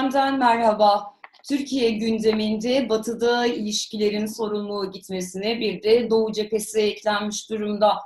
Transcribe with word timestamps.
Gündemden 0.00 0.38
merhaba. 0.38 1.14
Türkiye 1.48 1.90
gündeminde 1.90 2.88
batıda 2.88 3.46
ilişkilerin 3.46 4.26
sorumlu 4.26 4.90
gitmesine 4.90 5.60
bir 5.60 5.82
de 5.82 6.10
Doğu 6.10 6.32
cephesi 6.32 6.80
eklenmiş 6.80 7.50
durumda. 7.50 7.96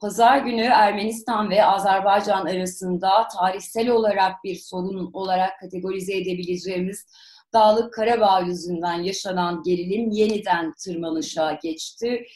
Pazar 0.00 0.38
günü 0.38 0.62
Ermenistan 0.62 1.50
ve 1.50 1.64
Azerbaycan 1.64 2.46
arasında 2.46 3.28
tarihsel 3.28 3.88
olarak 3.88 4.44
bir 4.44 4.54
sorun 4.54 5.10
olarak 5.12 5.60
kategorize 5.60 6.16
edebileceğimiz 6.16 7.06
Dağlık 7.52 7.94
Karabağ 7.94 8.40
yüzünden 8.40 9.02
yaşanan 9.02 9.62
gerilim 9.62 10.10
yeniden 10.10 10.74
tırmanışa 10.84 11.58
geçti. 11.62 12.26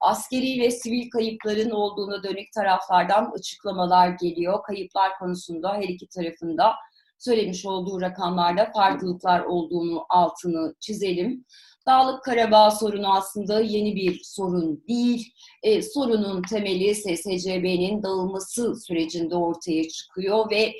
Askeri 0.00 0.60
ve 0.60 0.70
sivil 0.70 1.10
kayıpların 1.10 1.70
olduğuna 1.70 2.22
dönük 2.22 2.52
taraflardan 2.54 3.32
açıklamalar 3.38 4.08
geliyor. 4.08 4.62
Kayıplar 4.62 5.18
konusunda 5.18 5.74
her 5.74 5.88
iki 5.88 6.08
tarafında 6.08 6.74
söylemiş 7.18 7.66
olduğu 7.66 8.00
rakamlarda 8.00 8.70
farklılıklar 8.74 9.40
olduğunu 9.40 10.06
altını 10.08 10.74
çizelim. 10.80 11.44
Dağlık 11.86 12.24
Karabağ 12.24 12.70
sorunu 12.70 13.14
aslında 13.14 13.60
yeni 13.60 13.96
bir 13.96 14.20
sorun 14.24 14.84
değil. 14.88 15.32
E, 15.62 15.82
sorunun 15.82 16.42
temeli 16.42 16.94
SSCB'nin 16.94 18.02
dağılması 18.02 18.74
sürecinde 18.86 19.36
ortaya 19.36 19.88
çıkıyor 19.88 20.50
ve 20.50 20.72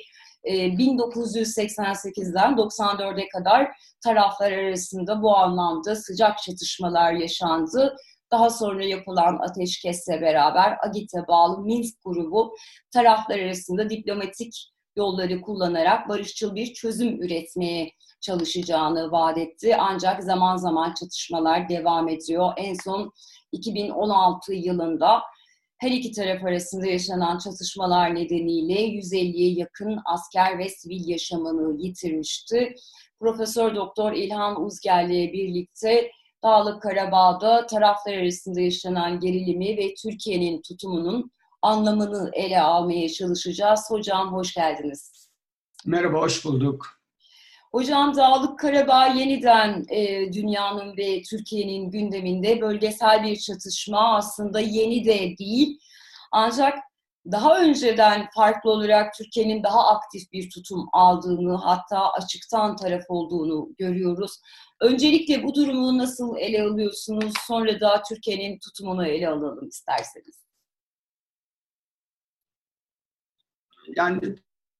1988'den 0.47 2.53
94'e 2.53 3.29
kadar 3.29 3.71
taraflar 4.03 4.51
arasında 4.51 5.21
bu 5.21 5.37
anlamda 5.37 5.95
sıcak 5.95 6.37
çatışmalar 6.37 7.13
yaşandı. 7.13 7.95
Daha 8.31 8.49
sonra 8.49 8.83
yapılan 8.83 9.39
ateşkesle 9.49 10.21
beraber 10.21 10.77
AGİT'e 10.87 11.27
bağlı 11.27 11.63
Minsk 11.63 11.97
grubu 12.05 12.55
taraflar 12.93 13.39
arasında 13.39 13.89
diplomatik 13.89 14.71
yolları 14.97 15.41
kullanarak 15.41 16.09
barışçıl 16.09 16.55
bir 16.55 16.73
çözüm 16.73 17.21
üretmeye 17.23 17.91
çalışacağını 18.21 19.11
vaat 19.11 19.37
etti. 19.37 19.75
Ancak 19.79 20.23
zaman 20.23 20.57
zaman 20.57 20.93
çatışmalar 20.93 21.69
devam 21.69 22.07
ediyor. 22.07 22.53
En 22.57 22.75
son 22.83 23.11
2016 23.51 24.53
yılında 24.53 25.21
her 25.77 25.91
iki 25.91 26.11
taraf 26.11 26.43
arasında 26.43 26.87
yaşanan 26.87 27.37
çatışmalar 27.37 28.15
nedeniyle 28.15 28.73
150'ye 28.73 29.53
yakın 29.53 29.99
asker 30.05 30.59
ve 30.59 30.69
sivil 30.69 31.07
yaşamını 31.07 31.81
yitirmişti. 31.81 32.75
Profesör 33.19 33.75
Doktor 33.75 34.13
İlhan 34.13 34.61
Uzger'le 34.61 35.33
birlikte 35.33 36.11
Dağlık 36.43 36.81
Karabağ'da 36.81 37.65
taraflar 37.65 38.13
arasında 38.13 38.61
yaşanan 38.61 39.19
gerilimi 39.19 39.77
ve 39.77 39.93
Türkiye'nin 40.03 40.61
tutumunun 40.61 41.31
anlamını 41.61 42.29
ele 42.33 42.61
almaya 42.61 43.09
çalışacağız. 43.09 43.85
Hocam 43.89 44.33
hoş 44.33 44.53
geldiniz. 44.53 45.29
Merhaba, 45.85 46.19
hoş 46.19 46.45
bulduk. 46.45 46.97
Hocam 47.71 48.15
Dağlık 48.15 48.59
Karabağ 48.59 49.05
yeniden 49.05 49.85
e, 49.89 50.33
dünyanın 50.33 50.97
ve 50.97 51.21
Türkiye'nin 51.21 51.91
gündeminde 51.91 52.61
bölgesel 52.61 53.23
bir 53.23 53.35
çatışma 53.35 54.15
aslında 54.17 54.59
yeni 54.59 55.05
de 55.05 55.37
değil. 55.37 55.79
Ancak 56.31 56.79
daha 57.31 57.59
önceden 57.59 58.27
farklı 58.35 58.71
olarak 58.71 59.13
Türkiye'nin 59.13 59.63
daha 59.63 59.87
aktif 59.87 60.31
bir 60.31 60.49
tutum 60.49 60.87
aldığını 60.93 61.55
hatta 61.55 62.11
açıktan 62.11 62.75
taraf 62.75 63.03
olduğunu 63.09 63.69
görüyoruz. 63.77 64.31
Öncelikle 64.81 65.43
bu 65.43 65.55
durumu 65.55 65.97
nasıl 65.97 66.37
ele 66.37 66.63
alıyorsunuz? 66.63 67.33
Sonra 67.47 67.79
da 67.79 68.01
Türkiye'nin 68.09 68.59
tutumunu 68.59 69.07
ele 69.07 69.29
alalım 69.29 69.67
isterseniz. 69.67 70.46
Yani 73.97 74.35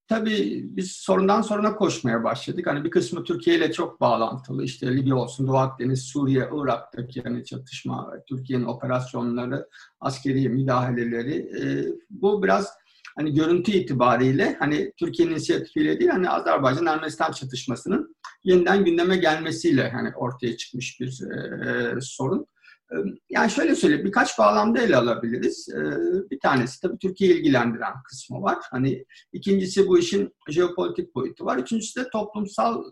tabii 0.08 0.64
biz 0.64 0.92
sorundan 0.92 1.42
soruna 1.42 1.76
koşmaya 1.76 2.24
başladık. 2.24 2.68
Hani 2.68 2.84
bir 2.84 2.90
kısmı 2.92 3.24
Türkiye 3.24 3.56
ile 3.58 3.72
çok 3.72 4.02
bağlantılı. 4.02 4.64
İşte 4.64 4.98
Libya 4.98 5.16
olsun, 5.16 5.48
Doğu 5.48 5.58
Akdeniz, 5.58 6.04
Suriye, 6.04 6.50
Irak'taki 6.54 7.22
yani 7.26 7.46
çatışma, 7.46 8.14
Türkiye'nin 8.30 8.66
operasyonları, 8.66 9.68
askeri 10.00 10.50
müdahaleleri. 10.50 11.36
E, 11.36 11.86
bu 12.10 12.44
biraz 12.44 12.74
hani 13.16 13.34
görüntü 13.34 13.72
itibariyle 13.72 14.56
hani 14.60 14.94
Türkiye'nin 14.98 15.34
inisiyatifiyle 15.34 16.00
değil 16.00 16.12
hani 16.12 16.30
Azerbaycan 16.30 16.86
Ermenistan 16.86 17.32
çatışmasının 17.32 18.16
yeniden 18.44 18.86
gündeme 18.86 19.18
gelmesiyle 19.18 19.90
hani 19.90 20.16
ortaya 20.16 20.58
çıkmış 20.58 21.00
bir 21.00 21.22
e, 21.32 22.02
sorun. 22.02 22.46
Yani 23.30 23.52
şöyle 23.52 23.76
söyleyeyim, 23.76 24.06
birkaç 24.06 24.40
bağlamda 24.40 24.80
ele 24.80 24.98
alabiliriz. 24.98 25.68
Bir 26.32 26.40
tanesi 26.40 26.82
tabii 26.82 26.98
Türkiye'yi 26.98 27.40
ilgilendiren 27.40 27.94
kısmı 28.10 28.42
var. 28.42 28.58
Hani 28.72 29.06
ikincisi 29.34 29.88
bu 29.88 30.00
işin 30.00 30.36
jeopolitik 30.50 31.16
boyutu 31.16 31.46
var. 31.46 31.58
Üçüncüsü 31.58 32.00
de 32.00 32.10
toplumsal 32.10 32.84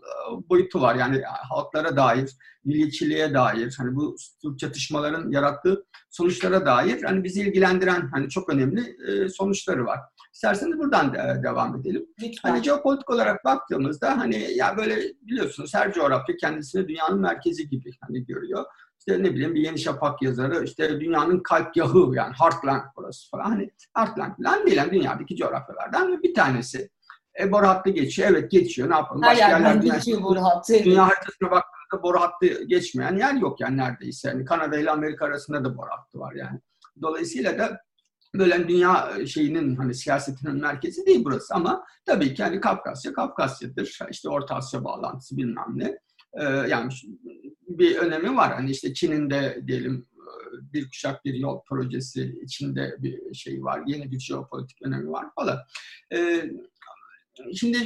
boyutu 0.50 0.80
var. 0.80 0.94
Yani 0.94 1.22
halklara 1.48 1.96
dair, 1.96 2.30
milliyetçiliğe 2.64 3.34
dair, 3.34 3.74
hani 3.78 3.96
bu 3.96 4.16
çatışmaların 4.58 5.30
yarattığı 5.30 5.84
sonuçlara 6.10 6.66
dair 6.66 7.02
hani 7.02 7.24
bizi 7.24 7.40
ilgilendiren 7.40 8.08
hani 8.12 8.28
çok 8.28 8.48
önemli 8.48 8.96
sonuçları 9.30 9.86
var. 9.86 9.98
İsterseniz 10.34 10.78
buradan 10.78 11.14
de, 11.14 11.40
devam 11.42 11.80
edelim. 11.80 12.06
Lütfen. 12.22 12.50
Hani 12.50 12.64
jeopolitik 12.64 13.10
olarak 13.10 13.44
baktığımızda 13.44 14.18
hani 14.18 14.52
ya 14.56 14.76
böyle 14.76 14.96
biliyorsunuz 15.22 15.74
her 15.74 15.92
coğrafya 15.92 16.36
kendisini 16.36 16.88
dünyanın 16.88 17.20
merkezi 17.20 17.68
gibi 17.68 17.90
hani 18.00 18.26
görüyor 18.26 18.64
işte 19.06 19.22
ne 19.22 19.34
bileyim 19.34 19.54
bir 19.54 19.60
Yeni 19.60 19.78
Şafak 19.78 20.22
yazarı 20.22 20.64
işte 20.64 21.00
dünyanın 21.00 21.40
kalp 21.40 21.76
yahı 21.76 22.14
yani 22.14 22.34
Heartland 22.38 22.82
burası 22.96 23.30
falan. 23.30 23.44
Hani 23.44 23.70
Heartland 23.94 24.32
falan 24.44 24.66
değil 24.66 24.76
yani 24.76 24.90
dünyadaki 24.90 25.36
coğrafyalardan 25.36 26.22
bir 26.22 26.34
tanesi. 26.34 26.90
E, 27.40 27.52
boru 27.52 27.66
hattı 27.66 27.90
geçiyor. 27.90 28.28
Evet 28.30 28.50
geçiyor. 28.50 28.90
Ne 28.90 28.94
yapalım? 28.94 29.22
Her 29.22 29.30
Başka 29.30 29.48
yerden 29.48 29.80
geçiyor 29.80 30.22
boru 30.22 30.40
hattı. 30.42 30.84
Dünya 30.84 31.06
haritasına 31.06 31.50
baktığında 31.50 32.02
boru 32.02 32.20
hattı 32.20 32.64
geçmeyen 32.64 33.16
yer 33.16 33.34
yok 33.34 33.60
yani 33.60 33.76
neredeyse. 33.76 34.28
Yani 34.28 34.44
Kanada 34.44 34.78
ile 34.78 34.90
Amerika 34.90 35.24
arasında 35.24 35.64
da 35.64 35.76
boru 35.76 35.88
hattı 35.90 36.18
var 36.18 36.32
yani. 36.32 36.60
Dolayısıyla 37.02 37.58
da 37.58 37.80
böyle 38.34 38.68
dünya 38.68 39.26
şeyinin 39.26 39.76
hani 39.76 39.94
siyasetinin 39.94 40.60
merkezi 40.60 41.06
değil 41.06 41.24
burası 41.24 41.54
ama 41.54 41.84
tabii 42.06 42.34
ki 42.34 42.42
hani 42.42 42.60
Kafkasya 42.60 43.12
Kafkasya'dır. 43.12 43.98
İşte 44.10 44.28
Orta 44.28 44.54
Asya 44.54 44.84
bağlantısı 44.84 45.36
bilmem 45.36 45.72
ne. 45.74 45.98
Ee, 46.40 46.44
yani 46.44 46.92
bir 47.78 47.96
önemi 47.96 48.36
var. 48.36 48.54
Hani 48.54 48.70
işte 48.70 48.94
Çin'in 48.94 49.30
de 49.30 49.62
diyelim 49.66 50.06
e, 50.14 50.72
bir 50.72 50.88
kuşak 50.88 51.24
bir 51.24 51.34
yol 51.34 51.62
projesi 51.68 52.38
içinde 52.42 52.96
bir 52.98 53.34
şey 53.34 53.64
var. 53.64 53.82
Yeni 53.86 54.10
bir 54.10 54.20
jeopolitik 54.20 54.82
önemi 54.82 55.10
var 55.10 55.26
falan. 55.34 55.58
Ee, 56.12 56.50
şimdi 57.54 57.78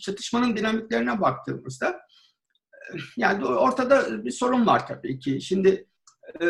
çatışmanın 0.00 0.56
dinamiklerine 0.56 1.20
baktığımızda 1.20 1.88
e, 1.88 2.96
yani 3.16 3.44
ortada 3.44 4.24
bir 4.24 4.30
sorun 4.30 4.66
var 4.66 4.86
tabii 4.86 5.18
ki. 5.18 5.40
Şimdi 5.40 5.86
e, 6.40 6.46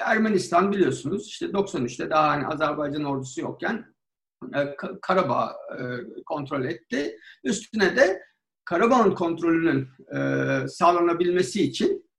Ermenistan 0.00 0.72
biliyorsunuz 0.72 1.28
işte 1.28 1.46
93'te 1.46 2.10
daha 2.10 2.28
hani 2.28 2.46
Azerbaycan 2.46 3.04
ordusu 3.04 3.40
yokken 3.40 3.92
Karabağ 5.02 5.56
kontrol 6.26 6.64
etti. 6.64 7.16
Üstüne 7.44 7.96
de 7.96 8.22
Karabağ'ın 8.64 9.14
kontrolünün 9.14 9.88
e, 10.16 10.18
sağlanabilmesi 10.68 11.62
için 11.62 12.10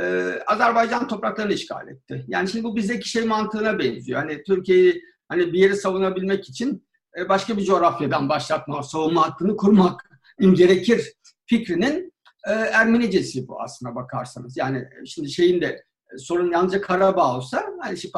e, 0.00 0.32
Azerbaycan 0.46 1.08
topraklarını 1.08 1.52
işgal 1.52 1.88
etti. 1.88 2.24
Yani 2.28 2.48
şimdi 2.48 2.64
bu 2.64 2.76
bizdeki 2.76 3.08
şey 3.08 3.24
mantığına 3.24 3.78
benziyor. 3.78 4.20
Hani 4.20 4.42
Türkiye'yi 4.42 5.02
hani 5.28 5.52
bir 5.52 5.58
yeri 5.58 5.76
savunabilmek 5.76 6.48
için 6.48 6.86
e, 7.18 7.28
başka 7.28 7.56
bir 7.56 7.64
coğrafyadan 7.64 8.28
başlatma, 8.28 8.82
savunma 8.82 9.28
hattını 9.28 9.56
kurmak 9.56 10.20
gerekir 10.40 11.12
fikrinin 11.46 12.12
e, 12.46 12.52
Ermenicesi 12.52 13.48
bu 13.48 13.62
aslına 13.62 13.94
bakarsanız. 13.94 14.56
Yani 14.56 14.88
şimdi 15.06 15.30
şeyin 15.30 15.60
de 15.60 15.84
sorun 16.18 16.52
yalnızca 16.52 16.80
Karabağ 16.80 17.36
olsa 17.36 17.66
hani 17.80 17.98
şey, 17.98 18.10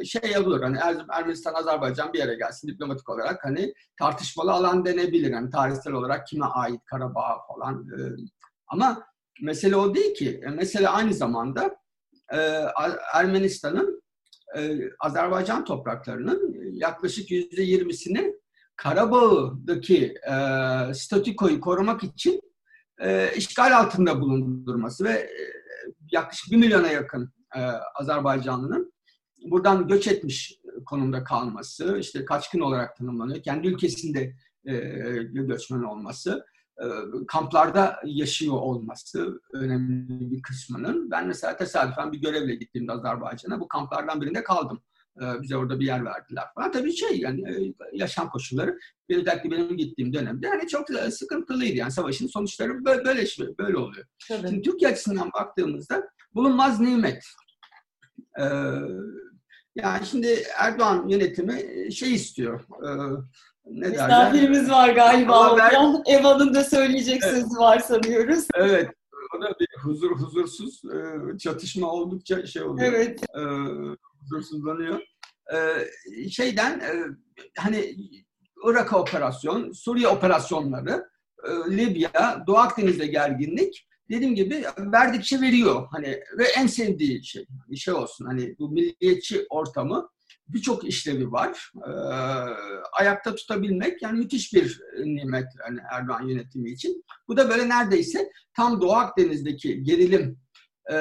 e, 0.00 0.04
şey 0.04 0.30
yapılır. 0.30 0.62
Hani 0.62 0.78
Ermenistan, 1.12 1.54
Azerbaycan 1.54 2.12
bir 2.12 2.18
yere 2.18 2.34
gelsin 2.34 2.68
diplomatik 2.68 3.08
olarak 3.08 3.44
hani 3.44 3.74
tartışmalı 3.98 4.52
alan 4.52 4.84
denebilir. 4.84 5.32
Hani 5.32 5.50
tarihsel 5.50 5.92
olarak 5.92 6.26
kime 6.26 6.46
ait 6.46 6.80
Karabağ 6.84 7.38
falan. 7.48 7.86
E, 7.88 7.98
ama 8.66 9.02
mesele 9.42 9.76
o 9.76 9.94
değil 9.94 10.14
ki. 10.14 10.40
E, 10.46 10.48
mesele 10.50 10.88
aynı 10.88 11.14
zamanda 11.14 11.80
Ermenistan'ın 13.14 14.02
Azerbaycan 15.00 15.64
topraklarının 15.64 16.54
yaklaşık 16.72 17.30
yüzde 17.30 17.62
yirmisini 17.62 18.34
Karabağ'daki 18.76 20.14
statükoyu 20.94 21.60
korumak 21.60 22.04
için 22.04 22.40
işgal 23.36 23.78
altında 23.78 24.20
bulundurması 24.20 25.04
ve 25.04 25.30
yaklaşık 26.12 26.52
bir 26.52 26.56
milyona 26.56 26.88
yakın 26.88 27.32
e, 27.56 27.60
Azerbaycanlı'nın 27.94 28.92
buradan 29.44 29.88
göç 29.88 30.08
etmiş 30.08 30.58
konumda 30.86 31.24
kalması, 31.24 31.98
işte 31.98 32.24
kaçkın 32.24 32.60
olarak 32.60 32.96
tanımlanıyor. 32.96 33.42
Kendi 33.42 33.68
ülkesinde 33.68 34.34
e, 34.64 34.74
göçmen 35.22 35.82
olması, 35.82 36.46
e, 36.78 36.86
kamplarda 37.28 38.00
yaşıyor 38.04 38.56
olması 38.56 39.40
önemli 39.52 40.30
bir 40.30 40.42
kısmının. 40.42 41.10
Ben 41.10 41.26
mesela 41.26 41.56
tesadüfen 41.56 42.12
bir 42.12 42.18
görevle 42.18 42.54
gittiğimde 42.54 42.92
Azerbaycan'a 42.92 43.60
bu 43.60 43.68
kamplardan 43.68 44.20
birinde 44.20 44.42
kaldım. 44.42 44.82
E, 45.20 45.42
bize 45.42 45.56
orada 45.56 45.80
bir 45.80 45.86
yer 45.86 46.04
verdiler 46.04 46.44
falan. 46.54 46.72
Tabii 46.72 46.92
şey 46.92 47.20
yani 47.20 47.42
e, 47.50 47.74
yaşam 47.92 48.30
koşulları 48.30 48.78
özellikle 49.10 49.50
benim 49.50 49.76
gittiğim 49.76 50.12
dönemde 50.12 50.48
hani 50.48 50.68
çok 50.68 50.88
sıkıntılıydı. 51.10 51.76
Yani 51.76 51.92
savaşın 51.92 52.26
sonuçları 52.26 52.84
böyle 52.84 53.04
böyle, 53.04 53.26
böyle 53.58 53.76
oluyor. 53.76 54.06
Tabii. 54.28 54.48
Şimdi 54.48 54.62
Türkiye 54.62 54.90
açısından 54.90 55.30
baktığımızda 55.32 56.10
bulunmaz 56.34 56.80
nimet. 56.80 57.24
Ee, 58.40 58.44
yani 59.74 60.06
şimdi 60.06 60.42
Erdoğan 60.58 61.08
yönetimi 61.08 61.92
şey 61.92 62.14
istiyor. 62.14 62.60
E, 62.60 62.88
ne 63.64 63.88
Misafirimiz 63.88 64.70
var 64.70 64.88
galiba 64.88 65.52
hocam. 65.52 66.02
Eva'nın 66.06 66.54
da 66.54 66.64
söyleyecek 66.64 67.20
evet. 67.24 67.34
sözü 67.34 67.58
var 67.58 67.78
sanıyoruz. 67.78 68.46
Evet. 68.54 68.90
O 69.36 69.42
da 69.42 69.54
bir 69.60 69.68
huzur 69.82 70.10
huzursuz 70.10 70.82
çatışma 71.38 71.92
oldukça 71.92 72.46
şey 72.46 72.62
oluyor. 72.62 72.92
Evet. 72.92 73.22
E, 73.22 73.40
huzursuzlanıyor. 74.20 75.00
E, 75.54 76.28
şeyden 76.30 76.80
e, 76.80 76.92
hani 77.58 77.96
Irak 78.64 78.92
operasyon, 78.92 79.72
Suriye 79.72 80.08
operasyonları, 80.08 81.10
e, 81.44 81.76
Libya, 81.76 82.44
Doğu 82.46 82.56
Akdeniz'de 82.56 83.06
gerginlik 83.06 83.88
dediğim 84.10 84.34
gibi 84.34 84.64
verdikçe 84.78 85.40
veriyor. 85.40 85.88
Hani 85.90 86.20
ve 86.38 86.44
en 86.58 86.66
sevdiği 86.66 87.24
şey, 87.24 87.46
bir 87.68 87.76
şey 87.76 87.94
olsun. 87.94 88.26
Hani 88.26 88.56
bu 88.58 88.70
milliyetçi 88.70 89.46
ortamı 89.50 90.08
birçok 90.48 90.84
işlevi 90.84 91.32
var. 91.32 91.72
E, 91.86 91.90
ayakta 92.92 93.34
tutabilmek 93.34 94.02
yani 94.02 94.18
müthiş 94.18 94.54
bir 94.54 94.80
nimet 95.04 95.46
hani 95.58 95.80
Erdoğan 95.92 96.28
yönetimi 96.28 96.70
için. 96.70 97.04
Bu 97.28 97.36
da 97.36 97.50
böyle 97.50 97.68
neredeyse 97.68 98.30
tam 98.56 98.80
Doğu 98.80 98.92
Akdeniz'deki 98.92 99.82
gerilim 99.82 100.38
e, 100.92 100.96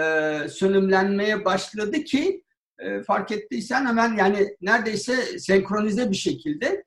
sönümlenmeye 0.49 1.45
başladı 1.45 2.03
ki 2.03 2.43
e, 2.79 3.03
fark 3.03 3.31
ettiysen 3.31 3.85
hemen 3.85 4.17
yani 4.17 4.55
neredeyse 4.61 5.39
senkronize 5.39 6.11
bir 6.11 6.15
şekilde 6.15 6.83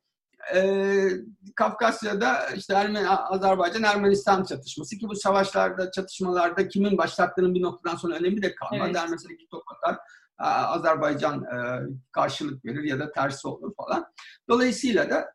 e, 0.54 1.08
Kafkasya'da 1.56 2.46
işte 2.56 2.74
Ermeni, 2.74 3.08
Azerbaycan 3.08 3.82
Ermenistan 3.82 4.44
çatışması 4.44 4.98
ki 4.98 5.08
bu 5.08 5.14
savaşlarda 5.14 5.90
çatışmalarda 5.90 6.68
kimin 6.68 6.98
başlattığının 6.98 7.54
bir 7.54 7.62
noktadan 7.62 7.96
sonra 7.96 8.16
önemi 8.16 8.42
de 8.42 8.54
kalmadı. 8.54 8.98
Evet. 8.98 9.10
Mesela 9.10 9.34
iki 9.34 9.48
topraklar 9.48 9.98
Azerbaycan 10.38 11.44
e, 11.44 11.80
karşılık 12.12 12.64
verir 12.64 12.82
ya 12.82 12.98
da 12.98 13.12
tersi 13.12 13.48
olur 13.48 13.74
falan. 13.76 14.06
Dolayısıyla 14.48 15.10
da 15.10 15.32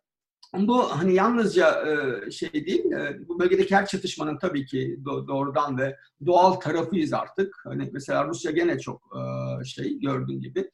bu 0.53 0.91
hani 0.99 1.13
yalnızca 1.13 1.85
e, 1.87 2.31
şey 2.31 2.53
değil, 2.53 2.91
e, 2.91 3.27
bu 3.27 3.39
bölgedeki 3.39 3.75
her 3.75 3.85
çatışmanın 3.85 4.37
tabii 4.37 4.65
ki 4.65 4.99
doğrudan 5.05 5.77
ve 5.77 5.97
doğal 6.25 6.53
tarafıyız 6.53 7.13
artık. 7.13 7.55
Hani 7.63 7.89
mesela 7.93 8.27
Rusya 8.27 8.51
gene 8.51 8.79
çok 8.79 9.01
e, 9.15 9.63
şey 9.63 9.99
gördüğün 9.99 10.41
gibi 10.41 10.71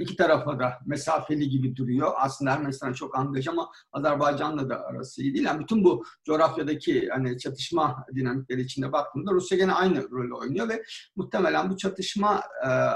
iki 0.00 0.16
tarafa 0.16 0.58
da 0.58 0.72
mesafeli 0.86 1.48
gibi 1.48 1.76
duruyor. 1.76 2.12
Aslında 2.16 2.50
Ermenistan'a 2.50 2.94
çok 2.94 3.18
angaj 3.18 3.48
ama 3.48 3.68
Azerbaycan'la 3.92 4.70
da 4.70 4.84
arası 4.84 5.22
iyi 5.22 5.34
değil. 5.34 5.44
Yani 5.44 5.60
bütün 5.60 5.84
bu 5.84 6.04
coğrafyadaki 6.24 7.08
hani 7.08 7.38
çatışma 7.38 8.06
dinamikleri 8.14 8.60
içinde 8.60 8.92
baktığımda 8.92 9.32
Rusya 9.32 9.58
gene 9.58 9.72
aynı 9.72 10.10
rolü 10.10 10.34
oynuyor 10.34 10.68
ve 10.68 10.82
muhtemelen 11.16 11.70
bu 11.70 11.76
çatışma 11.76 12.42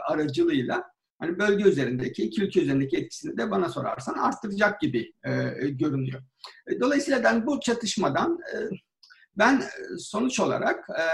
aracılığıyla 0.08 0.84
hani 1.18 1.38
bölge 1.38 1.64
üzerindeki, 1.64 2.22
iki 2.22 2.42
ülke 2.42 2.62
üzerindeki 2.62 2.96
etkisini 2.96 3.38
de 3.38 3.50
bana 3.50 3.68
sorarsan 3.68 4.14
arttıracak 4.14 4.80
gibi 4.80 5.12
e, 5.24 5.32
görünüyor. 5.68 6.22
E, 6.66 6.80
dolayısıyla 6.80 7.24
ben 7.24 7.46
bu 7.46 7.60
çatışmadan 7.60 8.38
e, 8.54 8.56
ben 9.38 9.62
sonuç 9.98 10.40
olarak 10.40 10.90
e, 10.90 11.04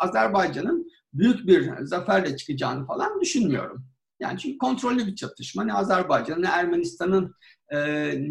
Azerbaycan'ın 0.00 0.90
büyük 1.14 1.46
bir 1.46 1.70
zaferle 1.82 2.36
çıkacağını 2.36 2.86
falan 2.86 3.20
düşünmüyorum. 3.20 3.84
Yani 4.20 4.38
çünkü 4.38 4.58
kontrollü 4.58 5.06
bir 5.06 5.16
çatışma. 5.16 5.64
Ne 5.64 5.74
Azerbaycan'ın 5.74 6.42
ne 6.42 6.48
Ermenistan'ın 6.48 7.34
e, 7.68 7.78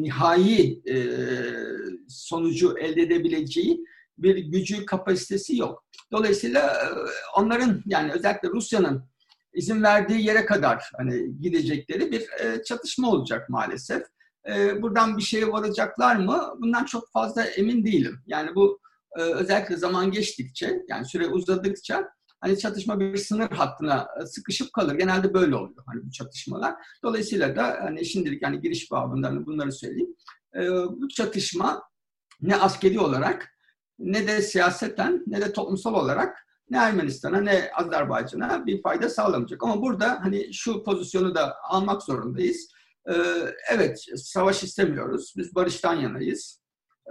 nihai 0.01 0.81
e, 0.89 0.95
sonucu 2.07 2.77
elde 2.77 3.01
edebileceği 3.01 3.85
bir 4.17 4.37
gücü, 4.37 4.85
kapasitesi 4.85 5.57
yok. 5.57 5.85
Dolayısıyla 6.11 6.59
e, 6.59 6.87
onların 7.39 7.83
yani 7.85 8.11
özellikle 8.11 8.49
Rusya'nın 8.49 9.03
izin 9.53 9.83
verdiği 9.83 10.25
yere 10.25 10.45
kadar 10.45 10.91
hani 10.97 11.39
gidecekleri 11.39 12.11
bir 12.11 12.21
e, 12.21 12.63
çatışma 12.63 13.09
olacak 13.09 13.49
maalesef. 13.49 14.03
E, 14.49 14.81
buradan 14.81 15.17
bir 15.17 15.21
şeye 15.21 15.47
varacaklar 15.51 16.15
mı? 16.15 16.53
Bundan 16.59 16.85
çok 16.85 17.11
fazla 17.11 17.43
emin 17.43 17.85
değilim. 17.85 18.19
Yani 18.27 18.55
bu 18.55 18.79
e, 19.17 19.21
özellikle 19.21 19.77
zaman 19.77 20.11
geçtikçe, 20.11 20.81
yani 20.89 21.05
süre 21.05 21.27
uzadıkça 21.27 22.09
hani 22.39 22.59
çatışma 22.59 22.99
bir 22.99 23.17
sınır 23.17 23.49
hattına 23.49 24.07
sıkışıp 24.25 24.73
kalır. 24.73 24.95
Genelde 24.95 25.33
böyle 25.33 25.55
oluyor 25.55 25.83
hani 25.85 26.05
bu 26.05 26.11
çatışmalar. 26.11 26.75
Dolayısıyla 27.03 27.55
da 27.55 27.77
hani 27.81 28.05
şimdilik 28.05 28.41
yani 28.41 28.61
giriş 28.61 28.91
babından 28.91 29.35
hani 29.35 29.45
bunları 29.45 29.71
söyleyeyim. 29.71 30.15
E, 30.55 30.69
bu 30.71 31.07
çatışma 31.09 31.83
ne 32.41 32.55
askeri 32.55 32.99
olarak 32.99 33.47
ne 33.99 34.27
de 34.27 34.41
siyaseten 34.41 35.23
ne 35.27 35.41
de 35.41 35.53
toplumsal 35.53 35.93
olarak 35.93 36.47
ne 36.71 36.77
Ermenistan'a 36.77 37.41
ne 37.41 37.71
Azerbaycan'a 37.75 38.65
bir 38.65 38.81
fayda 38.81 39.09
sağlamayacak. 39.09 39.63
Ama 39.63 39.81
burada 39.81 40.19
hani 40.23 40.53
şu 40.53 40.83
pozisyonu 40.83 41.35
da 41.35 41.55
almak 41.69 42.03
zorundayız. 42.03 42.67
Ee, 43.09 43.13
evet, 43.69 44.05
savaş 44.15 44.63
istemiyoruz. 44.63 45.33
Biz 45.37 45.55
barıştan 45.55 45.95
yanayız. 45.95 46.61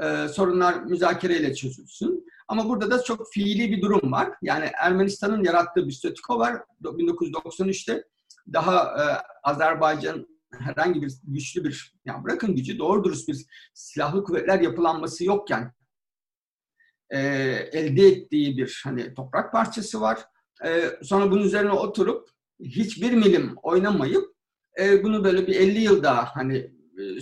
Ee, 0.02 0.28
sorunlar 0.28 0.74
müzakereyle 0.74 1.54
çözülsün. 1.54 2.26
Ama 2.48 2.68
burada 2.68 2.90
da 2.90 3.02
çok 3.02 3.32
fiili 3.32 3.70
bir 3.70 3.82
durum 3.82 4.12
var. 4.12 4.30
Yani 4.42 4.70
Ermenistan'ın 4.82 5.44
yarattığı 5.44 5.86
bir 5.86 5.92
statüko 5.92 6.38
var. 6.38 6.62
1993'te 6.82 8.04
daha 8.52 8.84
e, 8.84 9.02
Azerbaycan 9.42 10.26
herhangi 10.58 11.02
bir 11.02 11.12
güçlü 11.24 11.64
bir, 11.64 11.94
yani 12.04 12.24
bırakın 12.24 12.56
gücü 12.56 12.78
doğru 12.78 13.04
dürüst 13.04 13.28
bir 13.28 13.46
silahlı 13.74 14.24
kuvvetler 14.24 14.60
yapılanması 14.60 15.24
yokken 15.24 15.72
e, 17.10 17.18
elde 17.72 18.06
ettiği 18.06 18.58
bir 18.58 18.80
hani 18.84 19.14
toprak 19.14 19.52
parçası 19.52 20.00
var. 20.00 20.20
E, 20.64 20.84
sonra 21.02 21.30
bunun 21.30 21.42
üzerine 21.42 21.72
oturup 21.72 22.28
hiçbir 22.60 23.12
milim 23.12 23.54
oynamayıp 23.62 24.24
e, 24.80 25.02
bunu 25.02 25.24
böyle 25.24 25.46
bir 25.46 25.54
50 25.54 25.80
yıl 25.80 26.02
daha 26.02 26.36
hani 26.36 26.56
e, 26.98 27.20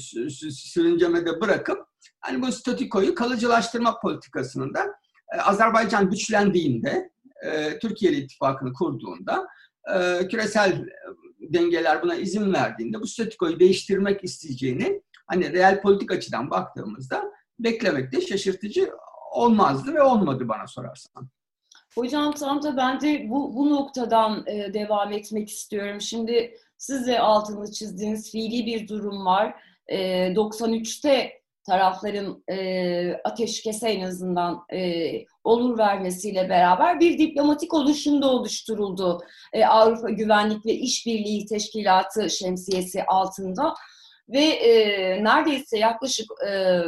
sürüncemede 0.51 1.41
bırakıp 1.41 1.79
hani 2.21 2.43
bu 2.43 2.53
statikoyu 2.53 3.15
kalıcılaştırma 3.15 4.01
politikasının 4.01 4.75
da 4.75 4.95
e, 5.35 5.41
Azerbaycan 5.41 6.11
güçlendiğinde 6.11 7.11
e, 7.47 7.79
Türkiye 7.79 8.13
ile 8.13 8.21
ittifakını 8.21 8.73
kurduğunda 8.73 9.47
e, 9.95 10.29
küresel 10.29 10.87
dengeler 11.41 12.03
buna 12.03 12.15
izin 12.15 12.53
verdiğinde 12.53 13.01
bu 13.01 13.07
statikoyu 13.07 13.61
değiştirmek 13.61 14.25
isteyeceğini 14.25 15.03
hani 15.27 15.53
real 15.53 15.83
politik 15.83 16.13
açıdan 16.13 16.51
baktığımızda 16.51 17.33
beklemekte 17.59 18.21
şaşırtıcı 18.21 18.91
olmazdı 19.39 19.95
ve 19.95 20.03
olmadı 20.03 20.49
bana 20.49 20.67
sorarsan. 20.67 21.29
Hocam 21.95 22.33
tam 22.33 22.63
da 22.63 22.77
ben 22.77 23.01
de 23.01 23.27
bu, 23.31 23.57
bu 23.57 23.71
noktadan 23.71 24.45
e, 24.47 24.75
devam 24.75 25.13
etmek 25.13 25.49
istiyorum. 25.49 26.01
Şimdi 26.01 26.55
siz 26.79 27.07
de 27.07 27.21
altını 27.21 27.73
çizdiğiniz 27.73 28.33
fiili 28.33 28.67
bir 28.67 28.89
durum 28.89 29.27
var. 29.27 29.55
E, 29.87 29.99
93'te 30.33 31.39
tarafların 31.69 32.45
e, 32.49 33.21
ateşkese 33.25 33.89
en 33.89 34.05
azından 34.05 34.65
e, 34.73 35.11
olur 35.45 35.79
vermesiyle 35.79 36.49
beraber 36.49 37.01
bir 37.01 37.19
diplomatik 37.19 37.75
oluşum 37.75 38.23
da 38.23 38.31
oluşturuldu. 38.31 39.21
E, 39.53 39.65
Avrupa 39.65 40.11
Güvenlik 40.11 40.67
ve 40.67 40.73
İşbirliği 40.73 41.47
Teşkilatı 41.47 42.31
şemsiyesi 42.31 43.05
altında 43.05 43.75
ve 44.29 44.41
e, 44.41 45.25
neredeyse 45.25 45.79
yaklaşık 45.79 46.27
e, 46.49 46.81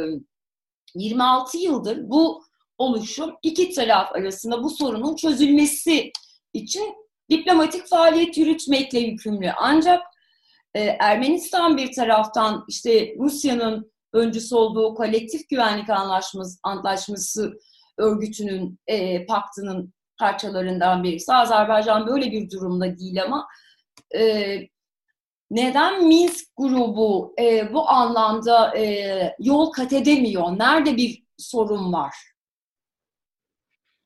26 0.95 1.57
yıldır 1.57 2.09
bu 2.09 2.43
oluşum 2.77 3.35
iki 3.43 3.73
taraf 3.73 4.15
arasında 4.15 4.63
bu 4.63 4.69
sorunun 4.69 5.15
çözülmesi 5.15 6.11
için 6.53 6.95
diplomatik 7.29 7.87
faaliyet 7.87 8.37
yürütmekle 8.37 8.99
yükümlü. 8.99 9.51
Ancak 9.57 10.03
e, 10.73 10.81
Ermenistan 10.81 11.77
bir 11.77 11.91
taraftan 11.93 12.65
işte 12.67 13.15
Rusya'nın 13.19 13.91
öncüsü 14.13 14.55
olduğu 14.55 14.95
kolektif 14.95 15.49
güvenlik 15.49 15.89
anlaşması, 15.89 16.59
antlaşması 16.63 17.53
örgütünün, 17.97 18.79
e, 18.87 19.25
paktının 19.25 19.93
parçalarından 20.19 21.03
birisi. 21.03 21.33
Azerbaycan 21.33 22.07
böyle 22.07 22.31
bir 22.31 22.49
durumda 22.49 22.97
değil 22.97 23.23
ama 23.23 23.47
e, 24.15 24.59
neden 25.51 26.07
Minsk 26.07 26.47
grubu 26.57 27.33
e, 27.39 27.73
bu 27.73 27.89
anlamda 27.89 28.77
e, 28.77 29.35
yol 29.39 29.71
kat 29.71 29.93
edemiyor? 29.93 30.59
Nerede 30.59 30.97
bir 30.97 31.23
sorun 31.37 31.93
var? 31.93 32.15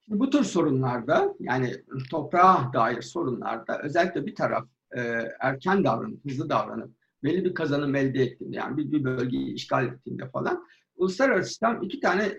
Bu 0.07 0.29
tür 0.29 0.43
sorunlarda 0.43 1.35
yani 1.39 1.73
toprağa 2.11 2.71
dair 2.73 3.01
sorunlarda 3.01 3.81
özellikle 3.81 4.25
bir 4.25 4.35
taraf 4.35 4.67
e, 4.97 5.01
erken 5.39 5.83
davranıp, 5.83 6.25
hızlı 6.25 6.49
davranıp 6.49 6.91
belli 7.23 7.45
bir 7.45 7.53
kazanım 7.53 7.95
elde 7.95 8.23
ettiğinde 8.23 8.55
yani 8.55 8.77
bir, 8.77 8.91
bir 8.91 9.03
bölgeyi 9.03 9.53
işgal 9.53 9.85
ettiğinde 9.85 10.29
falan 10.29 10.65
uluslararası 10.95 11.49
sistem 11.49 11.79
iki 11.83 11.99
tane 11.99 12.37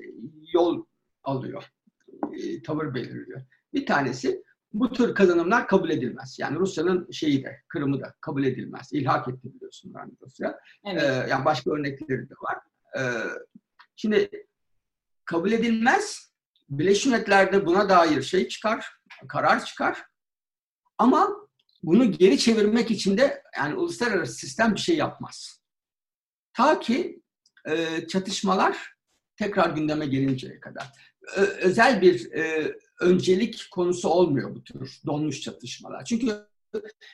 yol 0.52 0.84
alıyor, 1.25 1.72
e, 2.32 2.62
tavır 2.62 2.94
belirliyor. 2.94 3.42
Bir 3.72 3.86
tanesi 3.86 4.42
bu 4.73 4.92
tür 4.92 5.14
kazanımlar 5.14 5.68
kabul 5.68 5.90
edilmez. 5.90 6.37
Yani 6.38 6.58
Rusya'nın 6.58 7.11
şeyi 7.11 7.44
de, 7.44 7.62
Kırım'ı 7.68 8.00
da 8.00 8.14
kabul 8.20 8.44
edilmez. 8.44 8.92
İlhak 8.92 9.28
etti 9.28 9.54
biliyorsun 9.54 9.92
yani 9.96 10.12
Rusya. 10.23 10.61
Evet. 10.85 11.02
Ee, 11.02 11.26
yani 11.30 11.44
başka 11.44 11.70
örnekleri 11.70 12.28
de 12.28 12.35
var. 12.42 12.58
Ee, 12.99 13.23
şimdi 13.96 14.30
kabul 15.25 15.52
edilmez. 15.52 16.32
Birleşmiş 16.68 17.06
Milletler'de 17.06 17.66
buna 17.66 17.88
dair 17.88 18.23
şey 18.23 18.49
çıkar, 18.49 18.87
karar 19.28 19.64
çıkar. 19.64 20.04
Ama 20.99 21.30
bunu 21.82 22.12
geri 22.12 22.38
çevirmek 22.38 22.90
için 22.90 23.18
de 23.18 23.42
yani 23.56 23.75
uluslararası 23.75 24.32
sistem 24.32 24.75
bir 24.75 24.80
şey 24.80 24.96
yapmaz. 24.96 25.62
Ta 26.52 26.80
ki 26.80 27.23
e, 27.68 28.06
çatışmalar 28.06 28.96
tekrar 29.37 29.70
gündeme 29.70 30.06
gelinceye 30.06 30.61
kadar. 30.61 30.92
Özel 31.62 32.00
bir 32.00 32.33
e, 32.33 32.75
öncelik 33.00 33.68
konusu 33.71 34.09
olmuyor 34.09 34.54
bu 34.54 34.64
tür 34.64 35.00
donmuş 35.06 35.40
çatışmalar. 35.40 36.04
Çünkü 36.04 36.33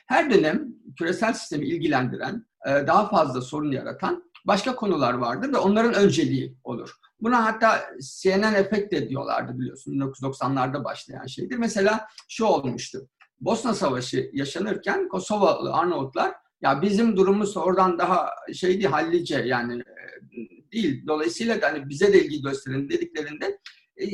her 0.07 0.31
dönem 0.31 0.67
küresel 0.97 1.33
sistemi 1.33 1.65
ilgilendiren, 1.65 2.45
e, 2.67 2.69
daha 2.87 3.09
fazla 3.09 3.41
sorun 3.41 3.71
yaratan 3.71 4.31
başka 4.45 4.75
konular 4.75 5.13
vardır 5.13 5.53
ve 5.53 5.57
onların 5.57 5.93
önceliği 5.93 6.57
olur. 6.63 6.93
Buna 7.19 7.45
hatta 7.45 7.81
CNN 8.21 8.53
efekt 8.53 8.93
de 8.93 9.09
diyorlardı 9.09 9.59
biliyorsun. 9.59 9.91
1990'larda 9.91 10.83
başlayan 10.83 11.25
şeydir. 11.25 11.57
Mesela 11.57 12.07
şu 12.29 12.45
olmuştu. 12.45 13.09
Bosna 13.41 13.73
Savaşı 13.73 14.29
yaşanırken 14.33 15.07
Kosovalı 15.07 15.73
Arnavutlar 15.73 16.33
ya 16.61 16.81
bizim 16.81 17.17
durumumuz 17.17 17.57
oradan 17.57 17.99
daha 17.99 18.29
şeydi 18.53 18.87
hallice 18.87 19.39
yani 19.39 19.73
e, 19.79 20.71
değil. 20.71 21.07
Dolayısıyla 21.07 21.61
da 21.61 21.67
hani 21.67 21.89
bize 21.89 22.13
de 22.13 22.25
ilgi 22.25 22.41
gösterin 22.41 22.89
dediklerinde 22.89 23.59
e, 23.97 24.05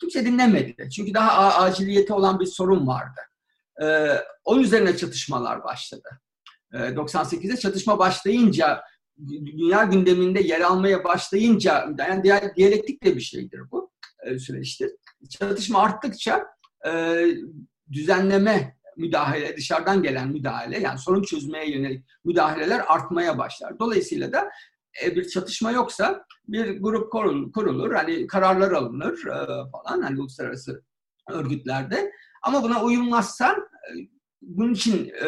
kimse 0.00 0.26
dinlemedi. 0.26 0.88
Çünkü 0.90 1.14
daha 1.14 1.54
aciliyeti 1.54 2.12
olan 2.12 2.40
bir 2.40 2.46
sorun 2.46 2.86
vardı. 2.86 3.20
E, 3.82 3.86
onun 4.44 4.62
üzerine 4.62 4.96
çatışmalar 4.96 5.64
başladı. 5.64 6.08
E, 6.72 6.76
98'de 6.76 7.56
çatışma 7.56 7.98
başlayınca 7.98 8.82
dünya 9.28 9.84
gündeminde 9.84 10.40
yer 10.40 10.60
almaya 10.60 11.04
başlayınca 11.04 11.94
yani 11.98 12.22
diyalektik 12.56 13.04
de 13.04 13.16
bir 13.16 13.20
şeydir 13.20 13.60
bu 13.70 13.90
e, 14.24 14.38
süreçtir. 14.38 14.90
Çatışma 15.30 15.82
arttıkça 15.82 16.46
e, 16.86 17.24
düzenleme 17.92 18.76
müdahale, 18.96 19.56
dışarıdan 19.56 20.02
gelen 20.02 20.28
müdahale 20.28 20.78
yani 20.78 20.98
sorun 20.98 21.22
çözmeye 21.22 21.70
yönelik 21.70 22.04
müdahaleler 22.24 22.84
artmaya 22.88 23.38
başlar. 23.38 23.78
Dolayısıyla 23.78 24.32
da 24.32 24.40
e, 24.40 24.50
bir 25.02 25.28
çatışma 25.28 25.70
yoksa 25.70 26.24
bir 26.48 26.80
grup 26.80 27.12
kurulur, 27.54 27.94
hani 27.94 28.26
kararlar 28.26 28.72
alınır 28.72 29.26
e, 29.26 29.46
falan 29.72 30.02
hani 30.02 30.20
uluslararası 30.20 30.82
örgütlerde. 31.30 32.12
Ama 32.42 32.62
buna 32.62 32.82
uyulmazsan 32.82 33.56
e, 33.56 33.90
bunun 34.42 34.74
için 34.74 35.08
e, 35.08 35.26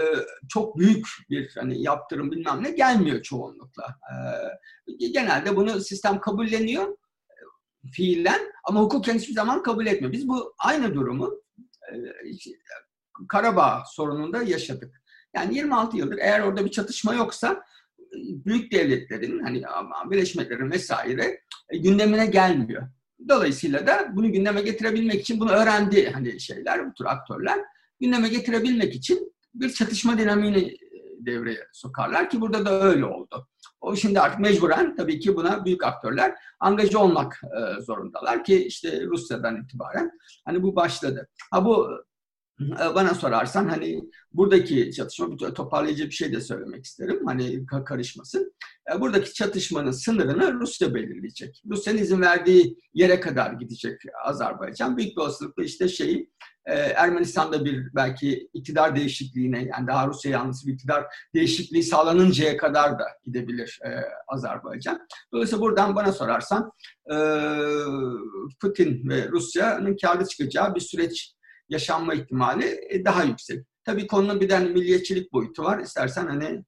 çok 0.48 0.78
büyük 0.78 1.06
bir 1.30 1.52
hani 1.54 1.82
yaptırım 1.82 2.30
bilmem 2.30 2.62
ne 2.62 2.70
gelmiyor 2.70 3.22
çoğunlukla. 3.22 3.96
E, 5.00 5.06
genelde 5.06 5.56
bunu 5.56 5.80
sistem 5.80 6.20
kabulleniyor 6.20 6.88
e, 6.88 7.88
fiilen 7.92 8.40
ama 8.64 8.80
hukuken 8.80 9.14
hiçbir 9.14 9.34
zaman 9.34 9.62
kabul 9.62 9.86
etmiyor. 9.86 10.12
Biz 10.12 10.28
bu 10.28 10.54
aynı 10.58 10.94
durumu 10.94 11.34
e, 11.92 11.94
Karabağ 13.28 13.82
sorununda 13.86 14.42
yaşadık. 14.42 15.02
Yani 15.34 15.54
26 15.54 15.96
yıldır 15.96 16.18
eğer 16.18 16.40
orada 16.40 16.64
bir 16.64 16.70
çatışma 16.70 17.14
yoksa 17.14 17.64
büyük 18.24 18.72
devletlerin 18.72 19.40
hani 19.40 19.62
Birleşmiş 20.10 20.46
vesaire 20.50 21.40
e, 21.68 21.78
gündemine 21.78 22.26
gelmiyor. 22.26 22.82
Dolayısıyla 23.28 23.86
da 23.86 24.16
bunu 24.16 24.32
gündeme 24.32 24.62
getirebilmek 24.62 25.20
için 25.20 25.40
bunu 25.40 25.50
öğrendi 25.50 26.10
hani 26.10 26.40
şeyler, 26.40 26.90
bu 26.90 26.94
tür 26.94 27.04
aktörler. 27.04 27.58
Gündeme 28.00 28.28
getirebilmek 28.28 28.94
için 28.94 29.32
bir 29.54 29.70
çatışma 29.70 30.18
dinamiğini 30.18 30.58
e, 30.58 30.76
devreye 31.26 31.66
sokarlar 31.72 32.30
ki 32.30 32.40
burada 32.40 32.66
da 32.66 32.82
öyle 32.82 33.04
oldu. 33.04 33.48
O 33.80 33.96
şimdi 33.96 34.20
artık 34.20 34.40
mecburen 34.40 34.96
tabii 34.96 35.20
ki 35.20 35.36
buna 35.36 35.64
büyük 35.64 35.84
aktörler 35.84 36.34
angaja 36.60 36.98
olmak 36.98 37.40
e, 37.44 37.80
zorundalar 37.80 38.44
ki 38.44 38.66
işte 38.66 39.06
Rusya'dan 39.06 39.62
itibaren 39.62 40.10
hani 40.44 40.62
bu 40.62 40.76
başladı. 40.76 41.28
Ha 41.50 41.64
bu 41.64 41.90
bana 42.78 43.14
sorarsan 43.14 43.68
hani 43.68 44.02
buradaki 44.32 44.92
çatışma, 44.92 45.36
toparlayıcı 45.36 46.06
bir 46.06 46.10
şey 46.10 46.32
de 46.32 46.40
söylemek 46.40 46.84
isterim. 46.84 47.26
Hani 47.26 47.66
karışmasın. 47.66 48.52
Buradaki 49.00 49.34
çatışmanın 49.34 49.90
sınırını 49.90 50.54
Rusya 50.54 50.94
belirleyecek. 50.94 51.62
Rusya'nın 51.70 51.98
izin 51.98 52.20
verdiği 52.20 52.78
yere 52.94 53.20
kadar 53.20 53.52
gidecek 53.52 54.00
Azerbaycan. 54.24 54.96
Büyük 54.96 55.16
bir 55.16 55.22
olasılıkla 55.22 55.64
işte 55.64 55.88
şeyi 55.88 56.30
Ermenistan'da 56.94 57.64
bir 57.64 57.94
belki 57.94 58.50
iktidar 58.54 58.96
değişikliğine 58.96 59.64
yani 59.64 59.86
daha 59.86 60.08
Rusya 60.08 60.30
yanlısı 60.30 60.66
bir 60.66 60.72
iktidar 60.72 61.04
değişikliği 61.34 61.82
sağlanıncaya 61.82 62.56
kadar 62.56 62.98
da 62.98 63.04
gidebilir 63.24 63.80
Azerbaycan. 64.28 65.08
Dolayısıyla 65.32 65.62
buradan 65.62 65.96
bana 65.96 66.12
sorarsan 66.12 66.72
Putin 68.60 69.08
ve 69.08 69.28
Rusya'nın 69.28 69.96
kârlı 69.96 70.26
çıkacağı 70.26 70.74
bir 70.74 70.80
süreç 70.80 71.35
yaşanma 71.68 72.14
ihtimali 72.14 72.80
e, 72.88 73.04
daha 73.04 73.24
yüksek. 73.24 73.64
Tabii 73.84 74.06
konunun 74.06 74.40
bir 74.40 74.48
de 74.48 74.54
hani 74.54 74.68
milliyetçilik 74.68 75.32
boyutu 75.32 75.64
var. 75.64 75.78
İstersen 75.78 76.26
hani 76.26 76.64